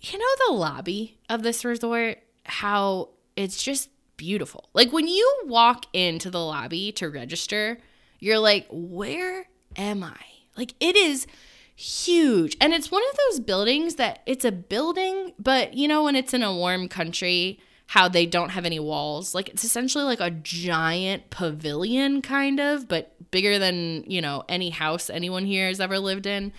you 0.02 0.18
know 0.18 0.26
the 0.48 0.54
lobby 0.54 1.20
of 1.30 1.44
this 1.44 1.66
resort, 1.66 2.20
how 2.46 3.10
it's 3.36 3.62
just 3.62 3.90
beautiful. 4.18 4.70
Like 4.74 4.92
when 4.92 5.08
you 5.08 5.42
walk 5.46 5.86
into 5.94 6.30
the 6.30 6.44
lobby 6.44 6.92
to 6.94 7.10
register, 7.10 7.78
you're 8.20 8.40
like, 8.40 8.68
where 8.70 9.48
am 9.76 10.04
I? 10.04 10.18
Like 10.58 10.74
it 10.80 10.96
is 10.96 11.28
huge. 11.76 12.58
And 12.60 12.74
it's 12.74 12.92
one 12.92 13.04
of 13.04 13.18
those 13.18 13.40
buildings 13.40 13.96
that 13.96 14.24
it's 14.26 14.44
a 14.44 14.52
building, 14.52 15.34
but 15.40 15.76
you 15.76 15.88
know, 15.88 16.04
when 16.04 16.16
it's 16.16 16.34
in 16.34 16.44
a 16.44 16.54
warm 16.54 16.90
country, 16.90 17.60
how 17.88 18.10
they 18.10 18.26
don't 18.26 18.50
have 18.50 18.66
any 18.66 18.80
walls. 18.80 19.34
Like 19.34 19.50
it's 19.50 19.64
essentially 19.64 20.04
like 20.04 20.20
a 20.20 20.32
giant 20.32 21.30
pavilion, 21.30 22.22
kind 22.22 22.60
of, 22.60 22.88
but 22.88 23.14
bigger 23.32 23.60
than, 23.60 24.04
you 24.08 24.22
know, 24.22 24.44
any 24.50 24.72
house 24.72 25.10
anyone 25.10 25.46
here 25.46 25.68
has 25.68 25.80
ever 25.80 26.00
lived 26.00 26.26
in. 26.26 26.52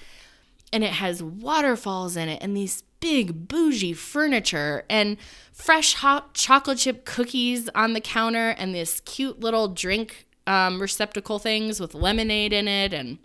And 0.72 0.84
it 0.84 0.92
has 0.92 1.22
waterfalls 1.22 2.16
in 2.16 2.28
it 2.28 2.42
and 2.42 2.56
these 2.56 2.82
big 3.00 3.48
bougie 3.48 3.92
furniture 3.92 4.84
and 4.88 5.16
fresh 5.52 5.94
hot 5.94 6.34
chocolate 6.34 6.78
chip 6.78 7.04
cookies 7.04 7.68
on 7.74 7.92
the 7.92 8.00
counter 8.00 8.50
and 8.50 8.74
this 8.74 9.00
cute 9.00 9.40
little 9.40 9.68
drink 9.68 10.26
um, 10.46 10.80
receptacle 10.80 11.38
things 11.38 11.78
with 11.80 11.94
lemonade 11.94 12.52
in 12.52 12.66
it 12.66 12.92
and 12.92 13.18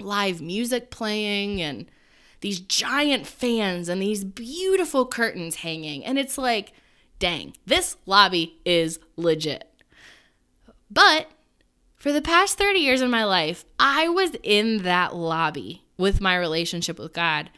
live 0.00 0.40
music 0.40 0.90
playing 0.90 1.60
and 1.60 1.90
these 2.40 2.60
giant 2.60 3.26
fans 3.26 3.88
and 3.88 4.00
these 4.00 4.24
beautiful 4.24 5.06
curtains 5.06 5.56
hanging. 5.56 6.04
And 6.04 6.18
it's 6.18 6.38
like, 6.38 6.72
dang, 7.18 7.54
this 7.66 7.96
lobby 8.06 8.60
is 8.64 9.00
legit. 9.16 9.68
But 10.90 11.28
for 11.96 12.12
the 12.12 12.22
past 12.22 12.56
30 12.56 12.78
years 12.78 13.00
of 13.00 13.10
my 13.10 13.24
life, 13.24 13.64
I 13.78 14.08
was 14.08 14.36
in 14.42 14.82
that 14.82 15.16
lobby 15.16 15.82
with 15.96 16.20
my 16.20 16.36
relationship 16.36 16.98
with 16.98 17.12
God. 17.12 17.50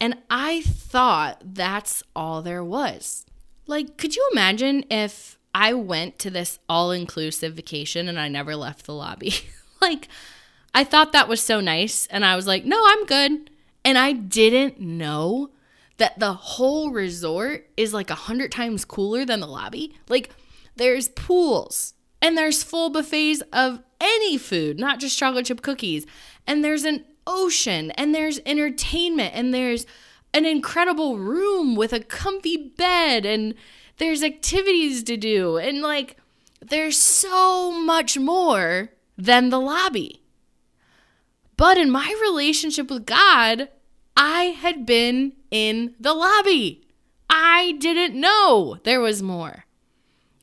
And 0.00 0.18
I 0.30 0.62
thought 0.62 1.42
that's 1.42 2.02
all 2.14 2.42
there 2.42 2.64
was. 2.64 3.26
Like, 3.66 3.96
could 3.96 4.16
you 4.16 4.28
imagine 4.32 4.84
if 4.90 5.38
I 5.54 5.74
went 5.74 6.18
to 6.20 6.30
this 6.30 6.58
all 6.68 6.90
inclusive 6.90 7.54
vacation 7.54 8.08
and 8.08 8.18
I 8.18 8.28
never 8.28 8.54
left 8.56 8.86
the 8.86 8.94
lobby? 8.94 9.34
like, 9.80 10.08
I 10.74 10.84
thought 10.84 11.12
that 11.12 11.28
was 11.28 11.40
so 11.42 11.60
nice. 11.60 12.06
And 12.06 12.24
I 12.24 12.36
was 12.36 12.46
like, 12.46 12.64
no, 12.64 12.80
I'm 12.86 13.04
good. 13.06 13.50
And 13.84 13.98
I 13.98 14.12
didn't 14.12 14.80
know 14.80 15.50
that 15.96 16.18
the 16.18 16.32
whole 16.32 16.90
resort 16.90 17.68
is 17.76 17.92
like 17.92 18.10
a 18.10 18.14
hundred 18.14 18.52
times 18.52 18.84
cooler 18.84 19.24
than 19.24 19.40
the 19.40 19.46
lobby. 19.46 19.94
Like, 20.08 20.30
there's 20.76 21.08
pools 21.08 21.94
and 22.22 22.38
there's 22.38 22.62
full 22.62 22.90
buffets 22.90 23.42
of 23.52 23.82
any 24.00 24.38
food, 24.38 24.78
not 24.78 25.00
just 25.00 25.18
chocolate 25.18 25.46
chip 25.46 25.62
cookies. 25.62 26.06
And 26.46 26.64
there's 26.64 26.84
an 26.84 27.04
ocean 27.28 27.92
and 27.92 28.14
there's 28.14 28.40
entertainment 28.44 29.34
and 29.34 29.52
there's 29.54 29.86
an 30.34 30.46
incredible 30.46 31.18
room 31.18 31.76
with 31.76 31.92
a 31.92 32.00
comfy 32.00 32.56
bed 32.56 33.24
and 33.24 33.54
there's 33.98 34.22
activities 34.22 35.02
to 35.04 35.16
do 35.16 35.56
and 35.58 35.80
like 35.82 36.16
there's 36.60 37.00
so 37.00 37.70
much 37.70 38.18
more 38.18 38.90
than 39.16 39.50
the 39.50 39.60
lobby. 39.60 40.22
But 41.56 41.76
in 41.76 41.90
my 41.90 42.14
relationship 42.22 42.90
with 42.90 43.06
God, 43.06 43.68
I 44.16 44.44
had 44.44 44.86
been 44.86 45.34
in 45.50 45.94
the 45.98 46.14
lobby. 46.14 46.82
I 47.28 47.76
didn't 47.78 48.18
know 48.18 48.78
there 48.84 49.00
was 49.00 49.22
more. 49.22 49.64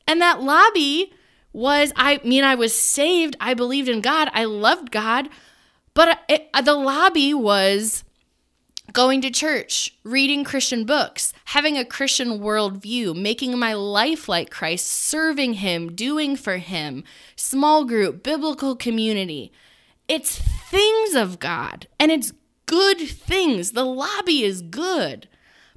And 0.06 0.20
that 0.20 0.42
lobby 0.42 1.12
was, 1.52 1.92
I 1.96 2.20
mean, 2.22 2.44
I 2.44 2.54
was 2.54 2.78
saved. 2.78 3.36
I 3.40 3.54
believed 3.54 3.88
in 3.88 4.02
God. 4.02 4.28
I 4.32 4.44
loved 4.44 4.90
God. 4.90 5.28
But 5.96 6.18
it, 6.28 6.50
the 6.62 6.74
lobby 6.74 7.32
was 7.32 8.04
going 8.92 9.22
to 9.22 9.30
church, 9.30 9.96
reading 10.04 10.44
Christian 10.44 10.84
books, 10.84 11.32
having 11.46 11.78
a 11.78 11.86
Christian 11.86 12.38
worldview, 12.38 13.16
making 13.16 13.58
my 13.58 13.72
life 13.72 14.28
like 14.28 14.50
Christ, 14.50 14.88
serving 14.88 15.54
Him, 15.54 15.94
doing 15.94 16.36
for 16.36 16.58
Him, 16.58 17.02
small 17.34 17.86
group, 17.86 18.22
biblical 18.22 18.76
community. 18.76 19.50
It's 20.06 20.36
things 20.38 21.14
of 21.14 21.38
God 21.38 21.86
and 21.98 22.12
it's 22.12 22.34
good 22.66 22.98
things. 22.98 23.70
The 23.70 23.86
lobby 23.86 24.42
is 24.42 24.60
good, 24.60 25.28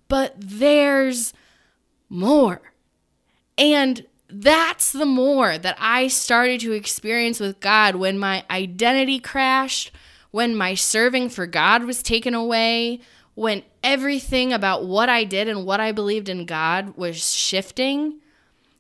but 0.10 0.36
there's 0.38 1.32
more. 2.10 2.74
And 3.58 4.06
that's 4.30 4.92
the 4.92 5.06
more 5.06 5.58
that 5.58 5.78
I 5.80 6.10
started 6.10 6.60
to 6.60 6.74
experience 6.74 7.40
with 7.40 7.62
God 7.62 7.96
when 7.96 8.20
my 8.20 8.44
identity 8.50 9.22
crashed 9.22 9.94
when 10.32 10.56
my 10.56 10.74
serving 10.76 11.30
for 11.30 11.48
God 11.48 11.84
was 11.84 12.04
taken 12.04 12.34
away, 12.34 13.02
when 13.36 13.63
everything 13.84 14.52
about 14.54 14.86
what 14.86 15.10
I 15.10 15.24
did 15.24 15.48
and 15.48 15.65
what 15.65 15.80
I 15.80 15.92
believed 15.92 16.30
in 16.30 16.46
God 16.46 16.96
was 16.98 17.34
shifting, 17.34 18.20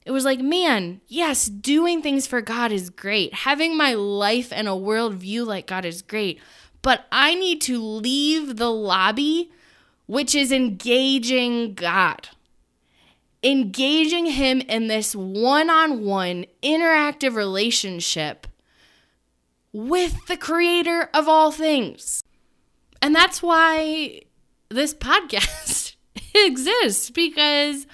it 0.05 0.11
was 0.11 0.25
like, 0.25 0.39
man, 0.39 1.01
yes, 1.07 1.47
doing 1.47 2.01
things 2.01 2.27
for 2.27 2.41
God 2.41 2.71
is 2.71 2.89
great. 2.89 3.33
Having 3.33 3.77
my 3.77 3.93
life 3.93 4.51
and 4.51 4.67
a 4.67 4.71
worldview 4.71 5.45
like 5.45 5.67
God 5.67 5.85
is 5.85 6.01
great. 6.01 6.39
But 6.81 7.05
I 7.11 7.35
need 7.35 7.61
to 7.61 7.81
leave 7.81 8.57
the 8.57 8.71
lobby, 8.71 9.51
which 10.07 10.33
is 10.33 10.51
engaging 10.51 11.73
God 11.73 12.29
engaging 13.43 14.25
him 14.25 14.61
in 14.61 14.87
this 14.87 15.15
one 15.15 15.69
on 15.69 16.03
one 16.03 16.45
interactive 16.61 17.35
relationship 17.35 18.47
with 19.71 20.25
the 20.27 20.37
creator 20.37 21.09
of 21.13 21.27
all 21.27 21.51
things. 21.51 22.23
And 23.01 23.15
that's 23.15 23.41
why 23.41 24.21
this 24.69 24.93
podcast 24.93 25.95
exists 26.35 27.09
because 27.09 27.87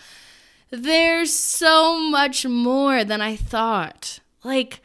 there's 0.69 1.33
so 1.33 1.99
much 1.99 2.45
more 2.45 3.03
than 3.03 3.21
I 3.21 3.35
thought. 3.35 4.19
Like, 4.43 4.81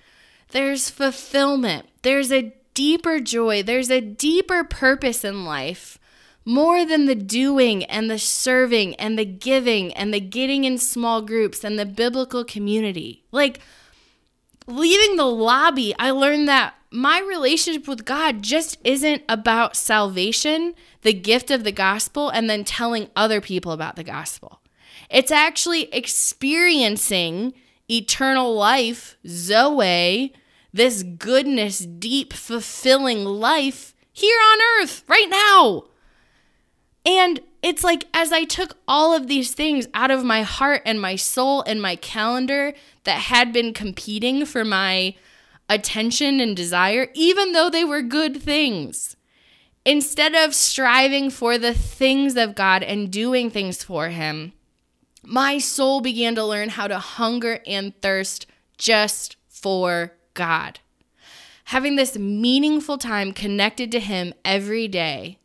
there's 0.48 0.90
fulfillment, 0.90 1.86
there's 2.02 2.32
a 2.32 2.52
deeper 2.74 3.20
joy, 3.20 3.62
there's 3.62 3.90
a 3.90 4.00
deeper 4.00 4.64
purpose 4.64 5.24
in 5.24 5.44
life 5.44 5.98
more 6.44 6.84
than 6.84 7.06
the 7.06 7.14
doing 7.14 7.84
and 7.84 8.10
the 8.10 8.18
serving 8.18 8.94
and 8.96 9.18
the 9.18 9.24
giving 9.24 9.92
and 9.92 10.12
the 10.12 10.20
getting 10.20 10.64
in 10.64 10.78
small 10.78 11.22
groups 11.22 11.62
and 11.62 11.78
the 11.78 11.86
biblical 11.86 12.44
community. 12.44 13.22
Like 13.30 13.60
leaving 14.66 15.16
the 15.16 15.26
lobby, 15.26 15.94
I 15.98 16.10
learned 16.10 16.48
that 16.48 16.74
my 16.90 17.20
relationship 17.20 17.86
with 17.86 18.04
God 18.04 18.42
just 18.42 18.78
isn't 18.84 19.22
about 19.28 19.76
salvation, 19.76 20.74
the 21.02 21.12
gift 21.12 21.50
of 21.50 21.64
the 21.64 21.72
gospel, 21.72 22.28
and 22.30 22.50
then 22.50 22.64
telling 22.64 23.08
other 23.14 23.40
people 23.40 23.72
about 23.72 23.96
the 23.96 24.04
gospel. 24.04 24.60
It's 25.08 25.30
actually 25.30 25.92
experiencing 25.94 27.54
eternal 27.88 28.54
life, 28.54 29.16
Zoe, 29.26 30.32
this 30.72 31.02
goodness, 31.02 31.80
deep, 31.80 32.32
fulfilling 32.32 33.24
life 33.24 33.94
here 34.12 34.38
on 34.38 34.58
earth 34.80 35.04
right 35.08 35.28
now. 35.28 35.84
And 37.04 37.40
it's 37.62 37.84
like 37.84 38.06
as 38.14 38.32
I 38.32 38.44
took 38.44 38.76
all 38.86 39.14
of 39.14 39.26
these 39.26 39.52
things 39.52 39.88
out 39.94 40.10
of 40.10 40.24
my 40.24 40.42
heart 40.42 40.82
and 40.84 41.00
my 41.00 41.16
soul 41.16 41.62
and 41.62 41.80
my 41.80 41.96
calendar 41.96 42.72
that 43.04 43.20
had 43.20 43.52
been 43.52 43.72
competing 43.72 44.44
for 44.44 44.64
my 44.64 45.14
attention 45.70 46.40
and 46.40 46.56
desire, 46.56 47.08
even 47.14 47.52
though 47.52 47.70
they 47.70 47.84
were 47.84 48.02
good 48.02 48.42
things, 48.42 49.16
instead 49.86 50.34
of 50.34 50.54
striving 50.54 51.30
for 51.30 51.56
the 51.56 51.72
things 51.72 52.36
of 52.36 52.56
God 52.56 52.82
and 52.82 53.10
doing 53.10 53.48
things 53.48 53.82
for 53.82 54.08
Him, 54.08 54.52
my 55.22 55.58
soul 55.58 56.00
began 56.00 56.34
to 56.34 56.44
learn 56.44 56.70
how 56.70 56.88
to 56.88 56.98
hunger 56.98 57.60
and 57.66 57.94
thirst 58.02 58.46
just 58.76 59.36
for 59.48 60.12
God. 60.34 60.80
Having 61.66 61.94
this 61.94 62.18
meaningful 62.18 62.98
time 62.98 63.32
connected 63.32 63.92
to 63.92 64.00
Him 64.00 64.34
every 64.44 64.88
day 64.88 65.38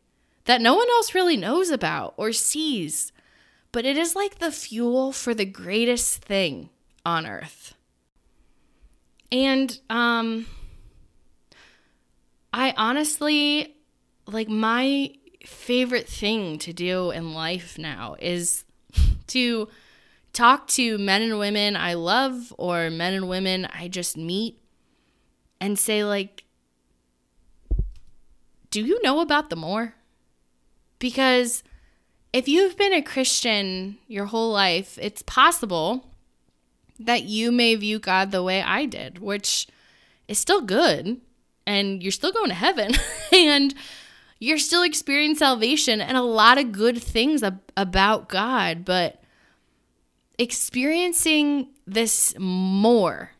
that 0.46 0.60
no 0.60 0.74
one 0.74 0.88
else 0.90 1.14
really 1.14 1.36
knows 1.36 1.70
about 1.70 2.14
or 2.16 2.32
sees, 2.32 3.12
but 3.70 3.84
it 3.84 3.96
is 3.96 4.16
like 4.16 4.38
the 4.38 4.50
fuel 4.50 5.12
for 5.12 5.34
the 5.34 5.44
greatest 5.44 6.24
thing 6.24 6.70
on 7.04 7.26
earth. 7.26 7.75
And 9.30 9.78
um 9.90 10.46
I 12.52 12.74
honestly 12.76 13.76
like 14.26 14.48
my 14.48 15.12
favorite 15.44 16.08
thing 16.08 16.58
to 16.58 16.72
do 16.72 17.10
in 17.10 17.32
life 17.32 17.78
now 17.78 18.16
is 18.18 18.64
to 19.28 19.68
talk 20.32 20.68
to 20.68 20.98
men 20.98 21.22
and 21.22 21.38
women 21.38 21.76
I 21.76 21.94
love 21.94 22.52
or 22.58 22.90
men 22.90 23.14
and 23.14 23.28
women 23.28 23.66
I 23.66 23.88
just 23.88 24.16
meet 24.16 24.60
and 25.60 25.78
say 25.78 26.04
like 26.04 26.44
do 28.70 28.84
you 28.84 29.00
know 29.02 29.20
about 29.20 29.48
the 29.48 29.56
more? 29.56 29.94
Because 30.98 31.62
if 32.32 32.46
you've 32.46 32.76
been 32.76 32.92
a 32.92 33.00
Christian 33.00 33.96
your 34.06 34.26
whole 34.26 34.52
life, 34.52 34.98
it's 35.00 35.22
possible 35.22 36.04
that 36.98 37.24
you 37.24 37.52
may 37.52 37.74
view 37.74 37.98
God 37.98 38.30
the 38.30 38.42
way 38.42 38.62
I 38.62 38.86
did, 38.86 39.18
which 39.18 39.66
is 40.28 40.38
still 40.38 40.60
good. 40.60 41.20
And 41.66 42.02
you're 42.02 42.12
still 42.12 42.32
going 42.32 42.48
to 42.48 42.54
heaven. 42.54 42.92
and 43.32 43.74
you're 44.38 44.58
still 44.58 44.82
experiencing 44.82 45.38
salvation 45.38 46.00
and 46.00 46.16
a 46.16 46.22
lot 46.22 46.58
of 46.58 46.72
good 46.72 47.02
things 47.02 47.42
ab- 47.42 47.60
about 47.76 48.28
God. 48.28 48.84
But 48.84 49.22
experiencing 50.38 51.68
this 51.86 52.34
more, 52.38 53.32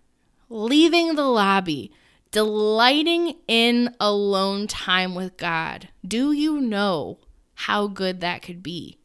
leaving 0.48 1.14
the 1.14 1.24
lobby, 1.24 1.92
delighting 2.30 3.36
in 3.46 3.94
alone 4.00 4.66
time 4.66 5.14
with 5.14 5.36
God. 5.36 5.88
Do 6.06 6.32
you 6.32 6.60
know 6.60 7.18
how 7.56 7.86
good 7.86 8.20
that 8.20 8.42
could 8.42 8.62
be. 8.62 8.98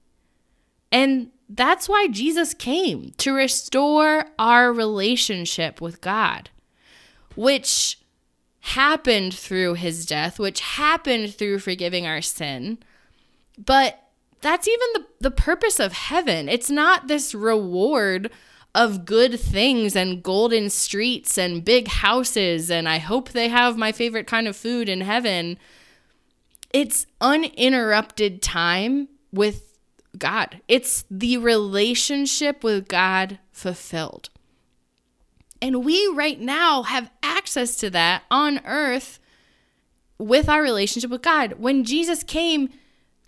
And 0.91 1.31
that's 1.53 1.89
why 1.89 2.07
Jesus 2.07 2.53
came 2.53 3.11
to 3.17 3.33
restore 3.33 4.25
our 4.39 4.71
relationship 4.71 5.81
with 5.81 5.99
God, 5.99 6.49
which 7.35 7.99
happened 8.61 9.33
through 9.33 9.73
his 9.73 10.05
death, 10.05 10.39
which 10.39 10.61
happened 10.61 11.35
through 11.35 11.59
forgiving 11.59 12.07
our 12.07 12.21
sin. 12.21 12.77
But 13.57 14.01
that's 14.39 14.67
even 14.67 14.87
the, 14.93 15.05
the 15.19 15.31
purpose 15.31 15.79
of 15.79 15.93
heaven. 15.93 16.47
It's 16.47 16.69
not 16.69 17.07
this 17.07 17.35
reward 17.35 18.31
of 18.73 19.03
good 19.03 19.37
things 19.37 19.95
and 19.95 20.23
golden 20.23 20.69
streets 20.69 21.37
and 21.37 21.65
big 21.65 21.89
houses, 21.89 22.71
and 22.71 22.87
I 22.87 22.99
hope 22.99 23.29
they 23.29 23.49
have 23.49 23.77
my 23.77 23.91
favorite 23.91 24.27
kind 24.27 24.47
of 24.47 24.55
food 24.55 24.87
in 24.87 25.01
heaven. 25.01 25.57
It's 26.73 27.05
uninterrupted 27.19 28.41
time 28.41 29.09
with 29.33 29.70
God. 30.17 30.61
It's 30.67 31.05
the 31.09 31.37
relationship 31.37 32.63
with 32.63 32.87
God 32.87 33.39
fulfilled. 33.51 34.29
And 35.61 35.85
we 35.85 36.07
right 36.07 36.39
now 36.39 36.83
have 36.83 37.11
access 37.21 37.75
to 37.77 37.89
that 37.91 38.23
on 38.31 38.61
earth 38.65 39.19
with 40.17 40.49
our 40.49 40.61
relationship 40.61 41.11
with 41.11 41.21
God. 41.21 41.53
When 41.53 41.83
Jesus 41.83 42.23
came, 42.23 42.69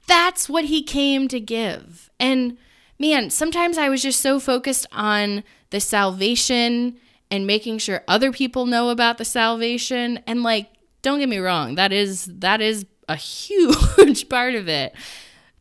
that's 0.07 0.49
what 0.49 0.65
he 0.65 0.83
came 0.83 1.27
to 1.27 1.39
give. 1.39 2.09
And 2.19 2.57
man, 2.99 3.29
sometimes 3.29 3.77
I 3.77 3.89
was 3.89 4.01
just 4.01 4.21
so 4.21 4.39
focused 4.39 4.87
on 4.91 5.43
the 5.69 5.79
salvation 5.79 6.97
and 7.29 7.47
making 7.47 7.79
sure 7.79 8.03
other 8.07 8.31
people 8.31 8.65
know 8.65 8.89
about 8.89 9.17
the 9.17 9.25
salvation 9.25 10.19
and 10.27 10.43
like 10.43 10.69
don't 11.01 11.19
get 11.19 11.29
me 11.29 11.37
wrong, 11.37 11.75
that 11.75 11.91
is 11.91 12.25
that 12.25 12.61
is 12.61 12.85
a 13.07 13.15
huge 13.17 14.29
part 14.29 14.55
of 14.55 14.67
it. 14.67 14.95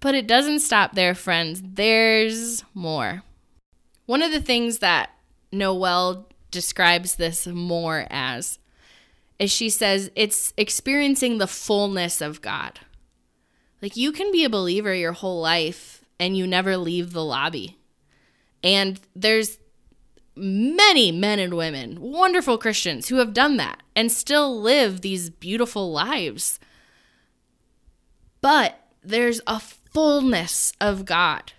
But 0.03 0.15
it 0.15 0.27
doesn't 0.27 0.61
stop 0.61 0.95
there, 0.95 1.15
friends. 1.15 1.63
There's 1.65 2.65
more. 2.75 3.23
One 4.05 4.21
of 4.21 4.33
the 4.33 4.41
things 4.43 4.81
that 4.81 5.11
Noelle 5.51 6.29
describes 6.51 7.15
this 7.15 7.47
more 7.47 8.07
as 8.11 8.59
is 9.39 9.51
she 9.51 9.71
says 9.71 10.11
it's 10.15 10.53
experiencing 10.59 11.39
the 11.39 11.47
fullness 11.47 12.21
of 12.21 12.43
God. 12.43 12.81
Like 13.81 13.97
you 13.97 14.13
can 14.13 14.31
be 14.31 14.45
a 14.45 14.51
believer 14.51 14.93
your 14.93 15.13
whole 15.13 15.41
life 15.41 16.05
and 16.21 16.37
you 16.37 16.47
never 16.47 16.77
leave 16.77 17.15
the 17.15 17.25
lobby. 17.25 17.79
And 18.63 19.01
there's 19.17 19.59
many 20.37 21.11
men 21.11 21.39
and 21.39 21.55
women, 21.55 22.01
wonderful 22.01 22.59
Christians 22.59 23.09
who 23.09 23.17
have 23.17 23.33
done 23.33 23.57
that 23.57 23.83
and 23.97 24.13
still 24.13 24.61
live 24.61 25.01
these 25.01 25.31
beautiful 25.31 25.91
lives 25.91 26.61
but 28.43 28.81
there's 29.03 29.41
a 29.47 29.63
fullness 29.93 30.73
of 30.81 31.05
God 31.05 31.53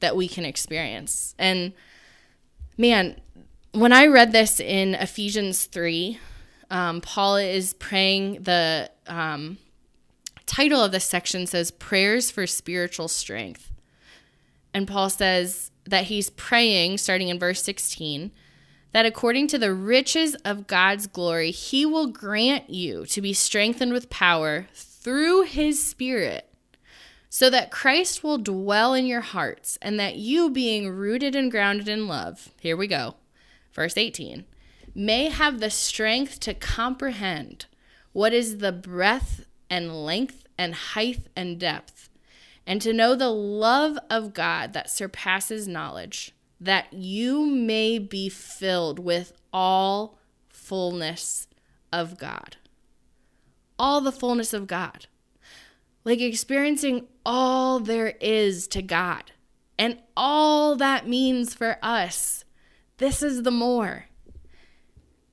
that 0.00 0.16
we 0.16 0.28
can 0.28 0.44
experience. 0.44 1.34
And 1.38 1.72
man, 2.76 3.20
when 3.72 3.92
I 3.92 4.06
read 4.06 4.32
this 4.32 4.60
in 4.60 4.94
Ephesians 4.94 5.66
3, 5.66 6.18
um, 6.70 7.00
Paul 7.00 7.36
is 7.36 7.74
praying. 7.74 8.42
The 8.42 8.90
um, 9.06 9.58
title 10.46 10.82
of 10.82 10.92
this 10.92 11.04
section 11.04 11.46
says 11.46 11.70
Prayers 11.70 12.30
for 12.30 12.46
Spiritual 12.46 13.08
Strength. 13.08 13.70
And 14.72 14.86
Paul 14.86 15.10
says 15.10 15.70
that 15.84 16.04
he's 16.04 16.30
praying, 16.30 16.98
starting 16.98 17.28
in 17.28 17.38
verse 17.38 17.62
16, 17.62 18.30
that 18.92 19.06
according 19.06 19.48
to 19.48 19.58
the 19.58 19.72
riches 19.72 20.34
of 20.44 20.66
God's 20.66 21.06
glory, 21.06 21.50
he 21.50 21.86
will 21.86 22.06
grant 22.08 22.70
you 22.70 23.06
to 23.06 23.20
be 23.20 23.32
strengthened 23.32 23.92
with 23.92 24.10
power 24.10 24.66
through 24.74 25.42
his 25.42 25.84
Spirit, 25.84 26.49
so 27.32 27.48
that 27.48 27.70
Christ 27.70 28.24
will 28.24 28.38
dwell 28.38 28.92
in 28.92 29.06
your 29.06 29.20
hearts, 29.20 29.78
and 29.80 29.98
that 30.00 30.16
you, 30.16 30.50
being 30.50 30.90
rooted 30.90 31.36
and 31.36 31.48
grounded 31.50 31.88
in 31.88 32.08
love, 32.08 32.50
here 32.60 32.76
we 32.76 32.88
go, 32.88 33.14
verse 33.72 33.96
18, 33.96 34.44
may 34.96 35.28
have 35.28 35.60
the 35.60 35.70
strength 35.70 36.40
to 36.40 36.52
comprehend 36.52 37.66
what 38.12 38.32
is 38.32 38.58
the 38.58 38.72
breadth 38.72 39.46
and 39.70 40.04
length 40.04 40.42
and 40.58 40.74
height 40.74 41.28
and 41.36 41.60
depth, 41.60 42.10
and 42.66 42.82
to 42.82 42.92
know 42.92 43.14
the 43.14 43.30
love 43.30 43.96
of 44.10 44.34
God 44.34 44.72
that 44.72 44.90
surpasses 44.90 45.68
knowledge, 45.68 46.32
that 46.60 46.92
you 46.92 47.46
may 47.46 48.00
be 48.00 48.28
filled 48.28 48.98
with 48.98 49.32
all 49.52 50.18
fullness 50.48 51.46
of 51.92 52.18
God. 52.18 52.56
All 53.78 54.00
the 54.00 54.12
fullness 54.12 54.52
of 54.52 54.66
God. 54.66 55.06
Like 56.04 56.20
experiencing 56.20 57.06
all 57.24 57.80
there 57.80 58.14
is 58.20 58.66
to 58.68 58.82
God 58.82 59.32
and 59.78 59.98
all 60.16 60.76
that 60.76 61.08
means 61.08 61.54
for 61.54 61.78
us. 61.82 62.44
This 62.98 63.22
is 63.22 63.42
the 63.42 63.50
more. 63.50 64.06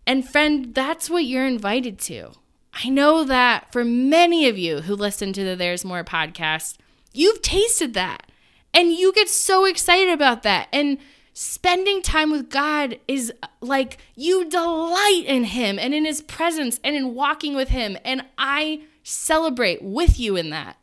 And 0.05 0.27
friend, 0.27 0.73
that's 0.73 1.09
what 1.09 1.25
you're 1.25 1.45
invited 1.45 1.99
to. 1.99 2.31
I 2.85 2.89
know 2.89 3.25
that 3.25 3.71
for 3.73 3.83
many 3.83 4.47
of 4.47 4.57
you 4.57 4.81
who 4.81 4.95
listen 4.95 5.33
to 5.33 5.43
the 5.43 5.55
There's 5.55 5.83
More 5.83 6.05
podcast, 6.05 6.77
you've 7.13 7.41
tasted 7.41 7.93
that 7.95 8.31
and 8.73 8.93
you 8.93 9.11
get 9.11 9.27
so 9.27 9.65
excited 9.65 10.13
about 10.13 10.43
that. 10.43 10.69
And 10.71 10.97
spending 11.33 12.01
time 12.01 12.31
with 12.31 12.49
God 12.49 12.99
is 13.07 13.33
like 13.59 13.97
you 14.15 14.49
delight 14.49 15.23
in 15.25 15.43
Him 15.43 15.77
and 15.77 15.93
in 15.93 16.05
His 16.05 16.21
presence 16.21 16.79
and 16.85 16.95
in 16.95 17.15
walking 17.15 17.53
with 17.53 17.69
Him. 17.69 17.97
And 18.05 18.23
I 18.37 18.83
celebrate 19.07 19.81
with 19.81 20.19
you 20.19 20.35
in 20.35 20.49
that. 20.49 20.77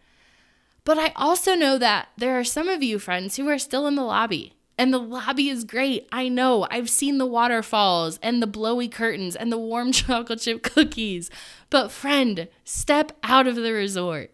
But 0.85 0.99
I 0.99 1.13
also 1.17 1.55
know 1.55 1.79
that 1.79 2.09
there 2.17 2.39
are 2.39 2.45
some 2.45 2.69
of 2.69 2.83
you, 2.83 2.99
friends, 2.99 3.37
who 3.37 3.49
are 3.49 3.59
still 3.59 3.87
in 3.87 3.95
the 3.95 4.03
lobby. 4.03 4.55
And 4.77 4.93
the 4.93 4.99
lobby 4.99 5.49
is 5.49 5.65
great. 5.65 6.09
I 6.11 6.29
know. 6.29 6.67
I've 6.71 6.91
seen 6.91 7.19
the 7.19 7.27
waterfalls 7.27 8.19
and 8.23 8.43
the 8.43 8.47
blowy 8.47 8.89
curtains 8.89 9.37
and 9.37 9.53
the 9.53 9.59
warm 9.59 9.93
chocolate 9.93 10.41
chip 10.41 10.63
cookies. 10.63 11.31
But, 11.71 11.93
friend, 11.93 12.49
step 12.65 13.13
out 13.23 13.47
of 13.47 13.57
the 13.57 13.73
resort. 13.73 14.33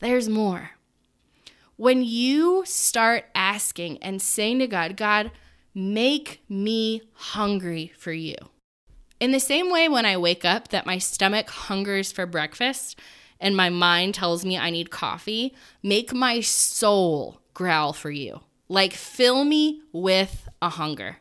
There's 0.00 0.28
more. 0.28 0.72
When 1.76 2.04
you 2.04 2.62
start 2.66 3.24
asking 3.34 4.02
and 4.02 4.20
saying 4.20 4.58
to 4.58 4.66
God, 4.66 4.96
God, 4.96 5.30
make 5.74 6.42
me 6.48 7.02
hungry 7.14 7.92
for 7.96 8.12
you. 8.12 8.34
In 9.18 9.32
the 9.32 9.40
same 9.40 9.70
way, 9.70 9.88
when 9.88 10.04
I 10.04 10.16
wake 10.16 10.44
up, 10.44 10.68
that 10.68 10.86
my 10.86 10.98
stomach 10.98 11.48
hungers 11.48 12.12
for 12.12 12.26
breakfast 12.26 12.98
and 13.40 13.56
my 13.56 13.70
mind 13.70 14.14
tells 14.14 14.44
me 14.44 14.58
I 14.58 14.70
need 14.70 14.90
coffee, 14.90 15.54
make 15.82 16.12
my 16.12 16.40
soul 16.40 17.40
growl 17.54 17.92
for 17.92 18.10
you. 18.10 18.40
Like, 18.68 18.92
fill 18.92 19.44
me 19.44 19.82
with 19.92 20.48
a 20.62 20.68
hunger. 20.68 21.18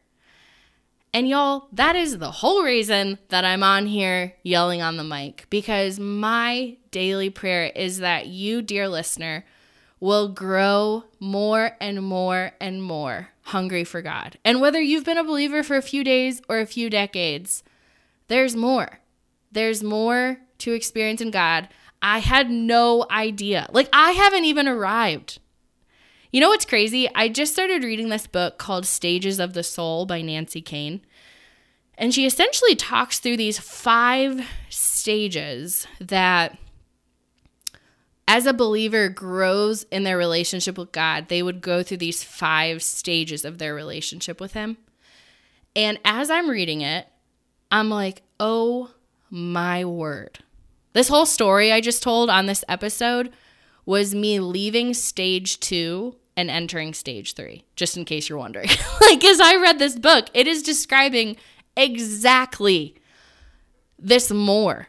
And 1.11 1.27
y'all, 1.27 1.67
that 1.71 1.95
is 1.95 2.19
the 2.19 2.29
whole 2.29 2.63
reason 2.63 3.17
that 3.29 3.43
I'm 3.43 3.63
on 3.63 3.87
here 3.87 4.35
yelling 4.43 4.81
on 4.81 4.97
the 4.97 5.03
mic 5.03 5.47
because 5.49 5.99
my 5.99 6.77
daily 6.91 7.31
prayer 7.31 7.71
is 7.75 7.97
that 7.99 8.27
you, 8.27 8.61
dear 8.61 8.87
listener, 8.87 9.43
will 9.99 10.27
grow 10.29 11.05
more 11.19 11.71
and 11.81 12.03
more 12.03 12.51
and 12.61 12.83
more 12.83 13.29
hungry 13.41 13.83
for 13.83 14.01
God. 14.01 14.37
And 14.45 14.61
whether 14.61 14.79
you've 14.79 15.03
been 15.03 15.17
a 15.17 15.23
believer 15.23 15.63
for 15.63 15.75
a 15.75 15.81
few 15.81 16.03
days 16.03 16.41
or 16.47 16.59
a 16.59 16.67
few 16.67 16.89
decades, 16.89 17.63
there's 18.27 18.55
more. 18.55 18.99
There's 19.51 19.81
more 19.83 20.37
to 20.59 20.73
experience 20.73 21.21
in 21.21 21.31
God. 21.31 21.69
I 22.01 22.19
had 22.19 22.49
no 22.49 23.05
idea. 23.11 23.67
Like, 23.71 23.89
I 23.91 24.11
haven't 24.11 24.45
even 24.45 24.67
arrived. 24.67 25.39
You 26.31 26.41
know 26.41 26.49
what's 26.49 26.65
crazy? 26.65 27.09
I 27.15 27.27
just 27.27 27.53
started 27.53 27.83
reading 27.83 28.09
this 28.09 28.27
book 28.27 28.57
called 28.57 28.85
Stages 28.85 29.39
of 29.39 29.53
the 29.53 29.63
Soul 29.63 30.05
by 30.05 30.21
Nancy 30.21 30.61
Kane. 30.61 31.01
And 31.97 32.13
she 32.13 32.25
essentially 32.25 32.75
talks 32.75 33.19
through 33.19 33.37
these 33.37 33.59
five 33.59 34.47
stages 34.69 35.85
that 35.99 36.57
as 38.27 38.45
a 38.45 38.53
believer 38.53 39.09
grows 39.09 39.83
in 39.83 40.03
their 40.03 40.17
relationship 40.17 40.77
with 40.77 40.91
God, 40.91 41.27
they 41.27 41.41
would 41.41 41.61
go 41.61 41.81
through 41.81 41.97
these 41.97 42.23
five 42.23 42.83
stages 42.83 43.43
of 43.43 43.57
their 43.57 43.73
relationship 43.73 44.39
with 44.39 44.53
Him. 44.53 44.77
And 45.75 45.99
as 46.05 46.29
I'm 46.29 46.49
reading 46.49 46.81
it, 46.81 47.07
I'm 47.71 47.89
like, 47.89 48.21
oh 48.39 48.91
my 49.31 49.83
word. 49.83 50.39
This 50.93 51.07
whole 51.07 51.25
story 51.25 51.71
I 51.71 51.81
just 51.81 52.03
told 52.03 52.29
on 52.29 52.45
this 52.45 52.63
episode 52.67 53.31
was 53.85 54.15
me 54.15 54.39
leaving 54.39 54.93
stage 54.93 55.59
two 55.59 56.15
and 56.35 56.49
entering 56.49 56.93
stage 56.93 57.33
three, 57.33 57.65
just 57.75 57.97
in 57.97 58.05
case 58.05 58.29
you're 58.29 58.37
wondering. 58.37 58.69
like, 59.01 59.23
as 59.23 59.39
I 59.39 59.55
read 59.55 59.79
this 59.79 59.97
book, 59.97 60.27
it 60.33 60.47
is 60.47 60.63
describing 60.63 61.37
exactly 61.75 62.95
this 63.97 64.31
more. 64.31 64.87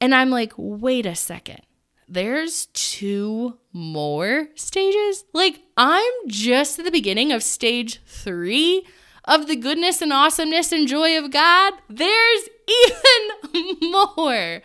And 0.00 0.14
I'm 0.14 0.30
like, 0.30 0.52
wait 0.56 1.06
a 1.06 1.14
second 1.14 1.60
there's 2.08 2.66
two 2.66 3.58
more 3.72 4.48
stages. 4.54 5.24
Like, 5.32 5.62
I'm 5.76 6.12
just 6.28 6.78
at 6.78 6.84
the 6.84 6.90
beginning 6.90 7.32
of 7.32 7.42
stage 7.42 8.00
three 8.06 8.86
of 9.24 9.48
the 9.48 9.56
goodness 9.56 10.00
and 10.00 10.12
awesomeness 10.12 10.72
and 10.72 10.86
joy 10.86 11.18
of 11.18 11.30
God. 11.30 11.74
There's 11.88 12.48
even 12.88 13.90
more. 13.90 14.62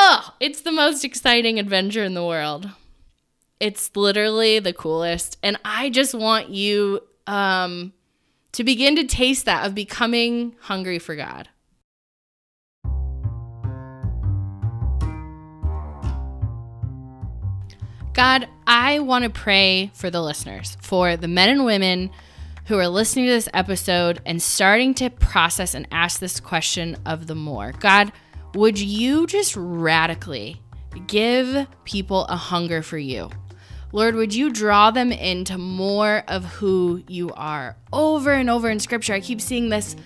Oh, 0.00 0.32
it's 0.38 0.60
the 0.60 0.70
most 0.70 1.04
exciting 1.04 1.58
adventure 1.58 2.04
in 2.04 2.14
the 2.14 2.24
world. 2.24 2.70
It's 3.58 3.90
literally 3.96 4.60
the 4.60 4.72
coolest. 4.72 5.36
And 5.42 5.58
I 5.64 5.90
just 5.90 6.14
want 6.14 6.50
you 6.50 7.00
um, 7.26 7.92
to 8.52 8.62
begin 8.62 8.94
to 8.94 9.04
taste 9.04 9.46
that 9.46 9.66
of 9.66 9.74
becoming 9.74 10.54
hungry 10.60 11.00
for 11.00 11.16
God. 11.16 11.48
God, 18.12 18.48
I 18.68 19.00
want 19.00 19.24
to 19.24 19.30
pray 19.30 19.90
for 19.94 20.10
the 20.10 20.22
listeners, 20.22 20.76
for 20.80 21.16
the 21.16 21.26
men 21.26 21.48
and 21.48 21.64
women 21.64 22.10
who 22.66 22.78
are 22.78 22.86
listening 22.86 23.26
to 23.26 23.32
this 23.32 23.48
episode 23.52 24.22
and 24.24 24.40
starting 24.40 24.94
to 24.94 25.10
process 25.10 25.74
and 25.74 25.88
ask 25.90 26.20
this 26.20 26.38
question 26.38 26.96
of 27.04 27.26
the 27.26 27.34
more. 27.34 27.72
God, 27.72 28.12
would 28.54 28.78
you 28.78 29.26
just 29.26 29.54
radically 29.56 30.60
give 31.06 31.66
people 31.84 32.24
a 32.26 32.36
hunger 32.36 32.82
for 32.82 32.98
you? 32.98 33.30
Lord, 33.92 34.14
would 34.16 34.34
you 34.34 34.50
draw 34.50 34.90
them 34.90 35.12
into 35.12 35.56
more 35.56 36.22
of 36.28 36.44
who 36.44 37.02
you 37.08 37.32
are? 37.34 37.76
Over 37.92 38.32
and 38.32 38.50
over 38.50 38.68
in 38.68 38.80
scripture, 38.80 39.14
I 39.14 39.20
keep 39.20 39.40
seeing 39.40 39.70
this 39.70 39.96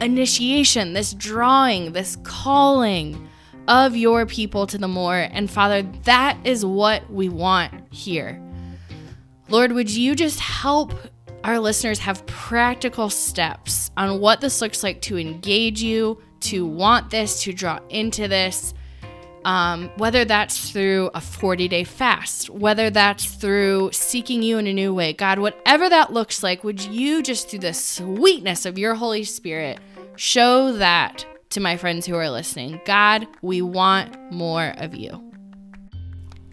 initiation, 0.00 0.92
this 0.92 1.12
drawing, 1.14 1.92
this 1.92 2.16
calling 2.24 3.28
of 3.68 3.96
your 3.96 4.26
people 4.26 4.66
to 4.66 4.78
the 4.78 4.88
more. 4.88 5.16
And 5.16 5.50
Father, 5.50 5.82
that 6.04 6.38
is 6.44 6.64
what 6.64 7.08
we 7.12 7.28
want 7.28 7.92
here. 7.92 8.42
Lord, 9.48 9.72
would 9.72 9.90
you 9.90 10.14
just 10.14 10.40
help 10.40 10.92
our 11.44 11.60
listeners 11.60 11.98
have 12.00 12.26
practical 12.26 13.08
steps 13.08 13.90
on 13.96 14.20
what 14.20 14.40
this 14.40 14.60
looks 14.60 14.82
like 14.82 15.00
to 15.02 15.16
engage 15.16 15.80
you, 15.80 16.20
to 16.40 16.66
want 16.66 17.10
this, 17.10 17.42
to 17.44 17.52
draw 17.52 17.78
into 17.88 18.28
this? 18.28 18.74
Um, 19.44 19.90
whether 19.96 20.24
that's 20.24 20.70
through 20.70 21.10
a 21.14 21.20
40 21.20 21.68
day 21.68 21.84
fast, 21.84 22.50
whether 22.50 22.90
that's 22.90 23.24
through 23.26 23.90
seeking 23.92 24.42
you 24.42 24.58
in 24.58 24.66
a 24.66 24.72
new 24.72 24.92
way, 24.92 25.12
God, 25.12 25.38
whatever 25.38 25.88
that 25.88 26.12
looks 26.12 26.42
like, 26.42 26.64
would 26.64 26.84
you 26.84 27.22
just 27.22 27.48
through 27.48 27.60
the 27.60 27.72
sweetness 27.72 28.66
of 28.66 28.78
your 28.78 28.94
Holy 28.94 29.24
Spirit 29.24 29.78
show 30.16 30.72
that 30.72 31.24
to 31.50 31.60
my 31.60 31.76
friends 31.76 32.06
who 32.06 32.14
are 32.14 32.30
listening. 32.30 32.80
God, 32.84 33.26
we 33.42 33.62
want 33.62 34.16
more 34.32 34.74
of 34.76 34.94
you. 34.94 35.24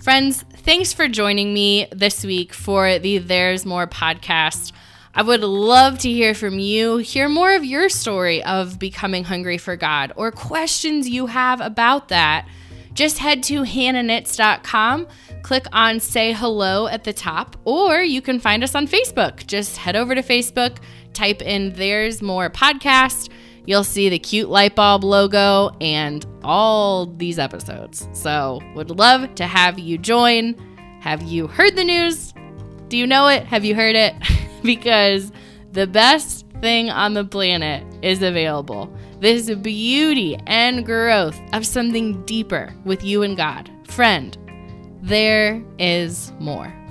Friends, 0.02 0.44
thanks 0.44 0.94
for 0.94 1.08
joining 1.08 1.54
me 1.54 1.88
this 1.92 2.24
week 2.24 2.54
for 2.54 3.00
the 3.00 3.18
There's 3.18 3.66
More 3.66 3.88
podcast. 3.88 4.72
I 5.16 5.22
would 5.22 5.42
love 5.42 6.00
to 6.00 6.10
hear 6.10 6.34
from 6.34 6.60
you, 6.60 6.98
hear 6.98 7.30
more 7.30 7.56
of 7.56 7.64
your 7.64 7.90
story 7.90 8.44
of 8.44 8.78
becoming 8.78 9.24
hungry 9.24 9.58
for 9.58 9.76
God 9.76 10.12
or 10.16 10.32
questions 10.32 11.08
you 11.08 11.28
have 11.28 11.62
about 11.62 12.10
that. 12.10 12.48
Just 12.94 13.18
head 13.18 13.42
to 13.44 13.64
hannahknits.com, 13.64 15.08
click 15.42 15.66
on 15.72 16.00
say 16.00 16.34
hello 16.34 16.88
at 16.88 17.04
the 17.04 17.14
top, 17.14 17.56
or 17.66 18.02
you 18.02 18.22
can 18.22 18.40
find 18.40 18.64
us 18.64 18.76
on 18.76 18.88
Facebook. 18.88 19.48
Just 19.48 19.78
head 19.78 19.96
over 19.96 20.16
to 20.16 20.22
Facebook, 20.22 20.78
type 21.14 21.42
in 21.42 21.74
There's 21.74 22.22
More 22.22 22.50
Podcast 22.50 23.30
You'll 23.68 23.84
see 23.84 24.10
the 24.10 24.20
cute 24.20 24.50
light 24.50 24.76
bulb 24.76 25.04
logo 25.04 25.76
and 25.82 26.26
all 26.44 27.08
these 27.08 27.40
episodes. 27.40 28.08
So, 28.14 28.62
would 28.76 28.92
love 28.92 29.34
to 29.36 29.48
have 29.48 29.80
you 29.80 29.98
join. 29.98 30.56
Have 31.02 31.24
you 31.24 31.48
heard 31.48 31.76
the 31.76 31.84
news? 31.84 32.34
Do 32.90 32.98
you 32.98 33.08
know 33.08 33.28
it? 33.28 33.44
Have 33.46 33.66
you 33.66 33.76
heard 33.76 33.96
it? 33.96 34.14
because 34.80 35.32
the 35.72 35.88
best 35.88 36.46
thing 36.62 36.90
on 36.90 37.14
the 37.14 37.26
planet 37.26 37.84
is 38.04 38.22
available. 38.22 38.92
This 39.20 39.50
beauty 39.56 40.38
and 40.48 40.86
growth 40.86 41.40
of 41.54 41.66
something 41.66 42.24
deeper 42.26 42.74
with 42.86 43.04
you 43.04 43.24
and 43.24 43.38
God. 43.38 43.70
Friend, 43.88 44.38
there 45.02 45.64
is 45.78 46.32
more. 46.40 46.85